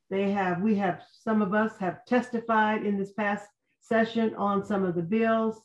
They 0.09 0.31
have, 0.31 0.61
we 0.61 0.75
have, 0.75 1.01
some 1.23 1.41
of 1.41 1.53
us 1.53 1.73
have 1.79 2.05
testified 2.05 2.85
in 2.85 2.97
this 2.97 3.13
past 3.13 3.47
session 3.81 4.33
on 4.35 4.65
some 4.65 4.83
of 4.83 4.95
the 4.95 5.01
bills. 5.01 5.61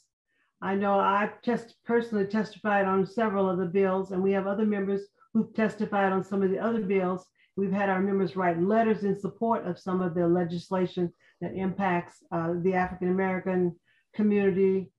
I 0.62 0.74
know 0.74 0.98
I've 0.98 1.40
just 1.42 1.74
personally 1.85 2.26
testified 2.26 2.85
on 2.85 3.07
several 3.07 3.48
of 3.48 3.59
the 3.59 3.66
bills, 3.66 4.11
and 4.11 4.22
we 4.22 4.33
have 4.33 4.46
other 4.46 4.66
members 4.66 5.03
who've 5.33 5.55
testified 5.55 6.12
on 6.12 6.24
some 6.24 6.42
of 6.42 6.50
the 6.50 6.59
other 6.59 6.83
bills. 6.83 7.24
We've 7.61 7.70
had 7.70 7.90
our 7.90 8.01
members 8.01 8.37
write 8.37 8.59
letters 8.59 9.05
in 9.05 9.20
support 9.20 9.66
of 9.66 9.79
some 9.79 10.01
of 10.01 10.14
the 10.14 10.27
legislation 10.27 11.12
that 11.42 11.53
impacts 11.55 12.25
uh, 12.33 12.55
the 12.62 12.73
African 12.73 13.11
American 13.11 13.77
community. 14.14 14.90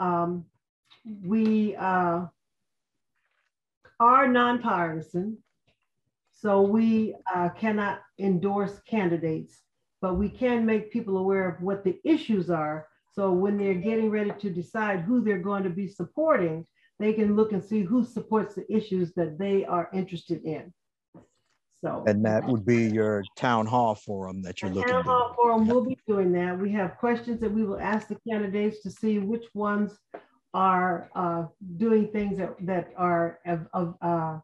Um, 0.00 0.46
we 1.22 1.76
uh, 1.76 2.24
are 4.00 4.26
nonpartisan, 4.26 5.36
so 6.32 6.62
we 6.62 7.14
uh, 7.34 7.50
cannot 7.50 8.00
endorse 8.18 8.80
candidates, 8.88 9.60
but 10.00 10.14
we 10.14 10.30
can 10.30 10.64
make 10.64 10.90
people 10.90 11.18
aware 11.18 11.46
of 11.46 11.60
what 11.60 11.84
the 11.84 12.00
issues 12.04 12.48
are. 12.48 12.88
So 13.12 13.32
when 13.32 13.58
they're 13.58 13.74
getting 13.74 14.08
ready 14.08 14.32
to 14.40 14.48
decide 14.48 15.00
who 15.00 15.20
they're 15.20 15.42
going 15.50 15.64
to 15.64 15.68
be 15.68 15.88
supporting, 15.88 16.64
they 16.98 17.12
can 17.12 17.36
look 17.36 17.52
and 17.52 17.62
see 17.62 17.82
who 17.82 18.02
supports 18.02 18.54
the 18.54 18.64
issues 18.74 19.12
that 19.12 19.38
they 19.38 19.66
are 19.66 19.90
interested 19.92 20.42
in. 20.44 20.72
So, 21.84 22.02
and 22.08 22.24
that 22.24 22.44
would 22.44 22.66
be 22.66 22.88
your 22.88 23.22
town 23.36 23.66
hall 23.66 23.94
forum 23.94 24.42
that 24.42 24.62
you're 24.62 24.70
looking. 24.70 24.90
At. 24.90 25.04
Town 25.04 25.04
hall 25.04 25.34
forum 25.36 25.66
We'll 25.68 25.84
be 25.84 25.96
doing 26.08 26.32
that. 26.32 26.58
We 26.58 26.72
have 26.72 26.98
questions 26.98 27.40
that 27.40 27.52
we 27.52 27.64
will 27.64 27.78
ask 27.78 28.08
the 28.08 28.18
candidates 28.28 28.82
to 28.82 28.90
see 28.90 29.20
which 29.20 29.44
ones 29.54 29.96
are 30.54 31.08
uh, 31.14 31.44
doing 31.76 32.08
things 32.08 32.38
that, 32.38 32.54
that 32.66 32.92
are 32.96 33.38
of, 33.46 33.66
of 33.72 33.94
uh, 34.02 34.38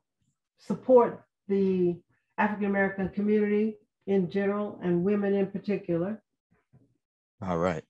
support 0.59 1.25
the 1.49 1.97
African 2.39 2.67
American 2.67 3.09
community 3.09 3.79
in 4.07 4.31
general 4.31 4.79
and 4.83 5.03
women 5.03 5.35
in 5.35 5.47
particular. 5.49 6.23
All 7.43 7.59
right. 7.59 7.83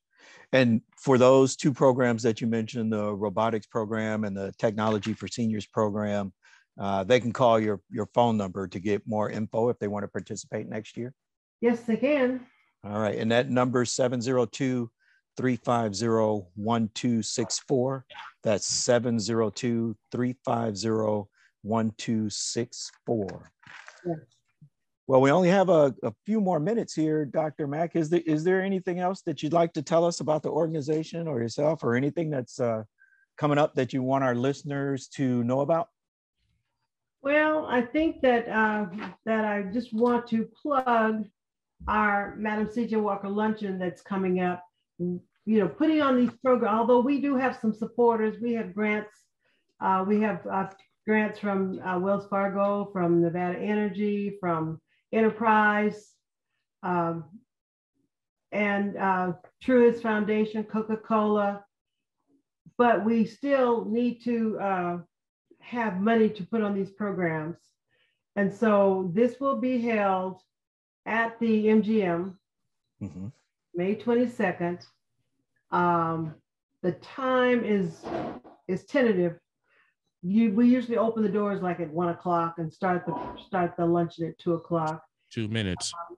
And 0.53 0.81
for 0.97 1.19
those 1.19 1.57
two 1.57 1.73
programs 1.73 2.23
that 2.23 2.41
you 2.41 2.47
mentioned, 2.47 2.93
the 2.93 3.13
robotics 3.13 3.67
program 3.67 4.25
and 4.25 4.37
the 4.37 4.53
technology 4.59 5.13
for 5.13 5.27
seniors 5.29 5.67
program, 5.67 6.33
uh, 6.79 7.05
they 7.05 7.21
can 7.21 7.33
call 7.33 7.61
your, 7.61 7.81
your 7.91 8.07
phone 8.15 8.37
number 8.37 8.67
to 8.69 8.81
get 8.81 9.07
more 9.07 9.31
info 9.31 9.69
if 9.69 9.79
they 9.79 9.89
want 9.89 10.03
to 10.05 10.09
participate 10.09 10.69
next 10.69 10.97
year? 10.97 11.13
Yes, 11.61 11.81
they 11.83 11.97
can. 11.97 12.47
All 12.85 12.99
right. 12.99 13.17
And 13.17 13.31
that 13.33 13.51
number 13.51 13.83
is 13.83 13.93
702 13.93 14.91
350 15.37 16.07
1264. 16.55 18.07
That's 18.43 18.67
702 18.67 19.97
350 20.13 21.29
1264. 21.63 23.53
Well, 25.07 25.21
we 25.21 25.31
only 25.31 25.51
have 25.51 25.69
a, 25.69 25.95
a, 26.03 26.13
few 26.25 26.41
more 26.41 26.59
minutes 26.59 26.95
here, 26.95 27.27
Dr. 27.27 27.67
Mack. 27.67 27.95
Is 27.95 28.09
there, 28.09 28.23
is 28.25 28.43
there 28.43 28.63
anything 28.63 29.01
else 29.01 29.21
that 29.23 29.43
you'd 29.43 29.53
like 29.53 29.75
to 29.75 29.83
tell 29.83 30.05
us 30.05 30.21
about 30.21 30.43
the 30.43 30.49
organization 30.49 31.29
or 31.29 31.41
yourself 31.41 31.85
or 31.85 31.95
anything 31.95 32.31
that's 32.31 32.59
uh, 32.59 32.85
coming 33.37 33.59
up 33.59 33.75
that 33.75 33.93
you 33.93 34.03
want 34.03 34.25
our 34.25 34.35
listeners 34.35 35.09
to 35.09 35.45
know 35.45 35.61
about? 35.61 35.89
Well, 37.25 37.65
I 37.71 37.81
think 37.81 38.21
that 38.21 38.47
uh, 38.51 38.85
that 39.25 39.47
I 39.47 39.63
just 39.73 39.95
want 39.95 40.27
to 40.27 40.47
plug 40.61 41.25
our 41.89 42.37
Madam 42.37 42.69
C.J. 42.71 42.97
Walker 42.97 43.31
luncheon 43.31 43.79
that's 43.79 44.03
coming 44.03 44.41
up. 44.41 44.63
You 44.99 45.21
know, 45.47 45.69
putting 45.69 46.03
on 46.03 46.19
these 46.19 46.37
programs. 46.45 46.79
Although 46.79 47.01
we 47.01 47.23
do 47.23 47.35
have 47.37 47.57
some 47.57 47.73
supporters, 47.73 48.43
we 48.43 48.53
have 48.53 48.75
grants. 48.75 49.15
Uh, 49.81 50.05
we 50.07 50.21
have 50.21 50.47
uh, 50.47 50.67
grants 51.07 51.39
from 51.39 51.81
uh, 51.81 51.99
Wells 51.99 52.27
Fargo, 52.29 52.91
from 52.93 53.23
Nevada 53.23 53.59
Energy, 53.59 54.37
from 54.39 54.79
Enterprise, 55.11 56.11
um, 56.83 57.25
and 58.53 58.99
uh, 58.99 59.33
Truist 59.65 60.03
Foundation, 60.03 60.63
Coca-Cola. 60.63 61.65
But 62.77 63.03
we 63.03 63.25
still 63.25 63.87
need 63.87 64.23
to 64.25 64.59
uh, 64.61 64.99
have 65.65 66.01
money 66.01 66.29
to 66.29 66.45
put 66.45 66.63
on 66.63 66.75
these 66.75 66.91
programs. 66.91 67.57
And 68.37 68.53
so 68.53 69.11
this 69.15 69.41
will 69.41 69.57
be 69.57 69.81
held 69.81 70.41
at 71.07 71.39
the 71.41 71.67
MGM, 71.67 72.35
mm-hmm. 73.03 73.27
May 73.75 73.95
22nd. 73.95 74.85
Um, 75.71 76.35
the 76.83 76.93
time 76.93 77.65
is 77.65 78.05
is 78.69 78.85
tentative. 78.85 79.39
You, 80.23 80.53
we 80.53 80.69
usually 80.69 80.97
open 80.97 81.23
the 81.23 81.29
doors 81.29 81.63
like 81.63 81.81
at 81.81 81.91
one 81.91 82.09
o'clock 82.09 82.55
and 82.59 82.73
start 82.73 83.05
the 83.07 83.15
start 83.47 83.75
the 83.77 83.87
luncheon 83.87 84.29
at 84.29 84.39
two 84.39 84.55
o'clock. 84.55 85.03
Two 85.31 85.49
minutes. 85.49 85.93
Um, 85.95 86.17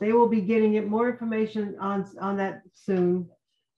they 0.00 0.12
will 0.12 0.28
be 0.28 0.40
getting 0.40 0.74
it 0.74 0.88
more 0.88 1.08
information 1.08 1.76
on 1.80 2.06
on 2.20 2.36
that 2.36 2.62
soon. 2.74 3.28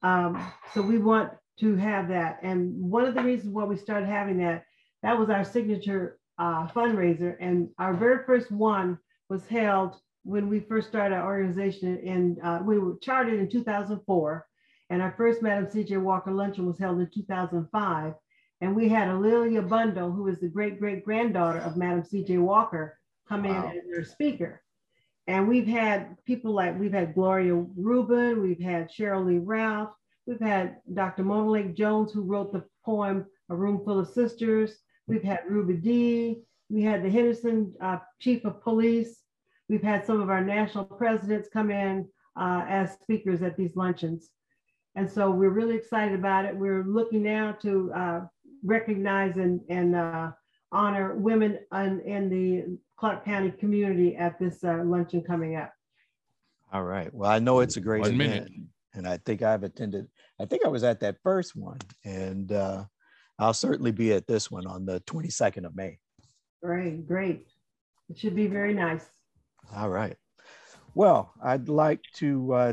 Um, 0.03 0.53
so 0.73 0.83
we 0.83 0.99
want 0.99 1.33
to 1.61 1.77
have 1.77 2.09
that. 2.09 2.41
And 2.43 2.75
one 2.81 3.05
of 3.05 3.15
the 3.15 3.23
reasons 3.23 3.53
why 3.53 3.65
we 3.65 3.77
started 3.77 4.07
having 4.07 4.39
that 4.39 4.65
that 5.03 5.19
was 5.19 5.31
our 5.31 5.45
signature 5.45 6.19
uh, 6.39 6.67
fundraiser. 6.69 7.37
And 7.41 7.69
our 7.79 7.95
very 7.95 8.25
first 8.25 8.51
one 8.51 8.99
was 9.29 9.47
held 9.47 9.97
when 10.25 10.49
we 10.49 10.61
first 10.61 10.89
started 10.89 11.15
our 11.15 11.27
organization 11.27 12.01
and 12.07 12.39
uh, 12.43 12.61
we 12.63 12.79
were 12.79 12.97
chartered 13.01 13.39
in 13.39 13.49
2004. 13.49 14.47
And 14.91 15.01
our 15.01 15.15
first 15.17 15.41
Madam 15.43 15.67
CJ 15.67 16.01
Walker 16.01 16.33
luncheon 16.33 16.67
was 16.67 16.79
held 16.79 16.99
in 16.99 17.09
2005. 17.15 18.15
And 18.61 18.77
we 18.77 18.89
had 18.89 19.09
A'Lelia 19.09 19.67
Bundles, 19.67 20.15
who 20.17 20.27
is 20.29 20.39
the 20.41 20.49
great 20.49 20.79
great 20.79 21.05
granddaughter 21.05 21.61
of 21.61 21.77
Madam 21.77 22.03
CJ 22.03 22.39
Walker, 22.39 22.99
come 23.29 23.45
wow. 23.45 23.71
in 23.71 23.79
as 23.79 23.85
their 23.91 24.05
speaker. 24.05 24.63
And 25.27 25.47
we've 25.47 25.67
had 25.67 26.17
people 26.25 26.53
like, 26.53 26.79
we've 26.79 26.93
had 26.93 27.15
Gloria 27.15 27.55
Rubin, 27.55 28.43
we've 28.43 28.61
had 28.61 28.91
Sheryl 28.91 29.25
Lee 29.25 29.39
Ralph, 29.39 29.91
we've 30.27 30.41
had 30.41 30.79
Dr. 30.93 31.23
Mona 31.23 31.49
Lake 31.49 31.75
Jones, 31.75 32.13
who 32.13 32.23
wrote 32.23 32.53
the 32.53 32.65
poem 32.85 33.27
A 33.49 33.55
Room 33.55 33.83
Full 33.85 34.01
of 34.01 34.09
Sisters. 34.09 34.77
We've 35.11 35.23
had 35.25 35.41
Ruby 35.49 35.75
Dee. 35.75 36.43
We 36.69 36.83
had 36.83 37.03
the 37.03 37.11
Henderson 37.11 37.75
uh, 37.81 37.99
Chief 38.21 38.45
of 38.45 38.63
Police. 38.63 39.23
We've 39.69 39.83
had 39.83 40.07
some 40.07 40.21
of 40.21 40.31
our 40.31 40.43
national 40.43 40.85
presidents 40.85 41.49
come 41.53 41.71
in 41.71 42.09
uh, 42.37 42.65
as 42.69 42.93
speakers 43.03 43.43
at 43.43 43.57
these 43.57 43.75
luncheons. 43.75 44.31
And 44.95 45.11
so 45.11 45.31
we're 45.31 45.51
really 45.51 45.75
excited 45.75 46.17
about 46.17 46.45
it. 46.45 46.57
We're 46.57 46.85
looking 46.85 47.25
now 47.25 47.53
to 47.63 47.93
uh, 47.93 48.21
recognize 48.65 49.37
and, 49.37 49.61
and 49.69 49.97
uh, 49.97 50.31
honor 50.71 51.17
women 51.17 51.59
in, 51.73 52.01
in, 52.01 52.29
the 52.29 52.79
Clark 52.97 53.25
County 53.25 53.51
community 53.51 54.15
at 54.15 54.39
this 54.39 54.63
uh, 54.63 54.83
luncheon 54.85 55.23
coming 55.23 55.57
up. 55.57 55.73
All 56.73 56.85
right. 56.85 57.13
Well, 57.13 57.31
I 57.31 57.41
know 57.41 57.61
it's 57.61 57.77
a 57.77 57.81
great 57.81 58.03
One 58.03 58.15
event. 58.15 58.51
Minute. 58.51 58.53
And 58.95 59.09
I 59.09 59.17
think 59.19 59.43
I've 59.43 59.65
attended, 59.65 60.07
I 60.39 60.45
think 60.45 60.65
I 60.65 60.69
was 60.69 60.85
at 60.85 61.01
that 61.01 61.17
first 61.23 61.57
one. 61.57 61.79
And 62.05 62.53
uh, 62.53 62.85
I'll 63.41 63.55
certainly 63.55 63.91
be 63.91 64.13
at 64.13 64.27
this 64.27 64.51
one 64.51 64.67
on 64.67 64.85
the 64.85 65.01
22nd 65.01 65.65
of 65.65 65.75
May. 65.75 65.99
Great, 66.63 67.09
great. 67.09 67.47
It 68.11 68.19
should 68.19 68.37
be 68.37 68.47
very 68.47 68.75
nice. 68.75 69.07
All 69.75 69.89
right. 69.89 70.17
Well, 70.95 71.33
I'd 71.43 71.69
like 71.71 72.03
to 72.17 72.53
uh, 72.53 72.73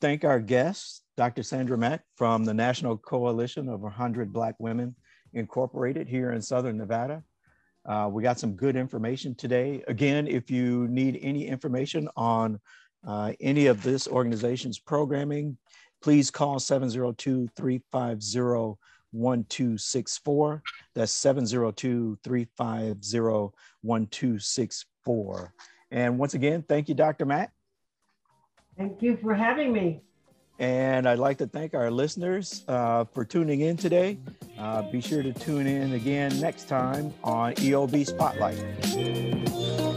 thank 0.00 0.24
our 0.24 0.38
guest, 0.38 1.02
Dr. 1.16 1.42
Sandra 1.42 1.76
Mack 1.76 2.02
from 2.16 2.44
the 2.44 2.54
National 2.54 2.96
Coalition 2.96 3.68
of 3.68 3.80
100 3.80 4.32
Black 4.32 4.54
Women 4.58 4.94
Incorporated 5.32 6.06
here 6.06 6.30
in 6.30 6.40
Southern 6.40 6.76
Nevada. 6.76 7.24
Uh, 7.84 8.08
we 8.10 8.22
got 8.22 8.38
some 8.38 8.54
good 8.54 8.76
information 8.76 9.34
today. 9.34 9.82
Again, 9.88 10.28
if 10.28 10.48
you 10.48 10.86
need 10.88 11.18
any 11.22 11.48
information 11.48 12.08
on 12.16 12.60
uh, 13.04 13.32
any 13.40 13.66
of 13.66 13.82
this 13.82 14.06
organization's 14.06 14.78
programming, 14.78 15.58
please 16.00 16.30
call 16.30 16.60
702 16.60 17.48
350 17.56 18.78
1264. 19.14 20.62
That's 20.94 21.12
702 21.12 22.18
350 22.22 23.54
1264. 23.82 25.54
And 25.90 26.18
once 26.18 26.34
again, 26.34 26.64
thank 26.68 26.88
you, 26.88 26.94
Dr. 26.94 27.24
Matt. 27.24 27.50
Thank 28.76 29.00
you 29.02 29.16
for 29.22 29.34
having 29.34 29.72
me. 29.72 30.02
And 30.58 31.08
I'd 31.08 31.18
like 31.18 31.38
to 31.38 31.46
thank 31.46 31.74
our 31.74 31.90
listeners 31.90 32.64
uh, 32.68 33.04
for 33.12 33.24
tuning 33.24 33.60
in 33.62 33.76
today. 33.76 34.18
Uh, 34.58 34.82
be 34.82 35.00
sure 35.00 35.22
to 35.22 35.32
tune 35.32 35.66
in 35.66 35.92
again 35.94 36.40
next 36.40 36.68
time 36.68 37.12
on 37.24 37.54
EOB 37.54 38.06
Spotlight. 38.06 39.93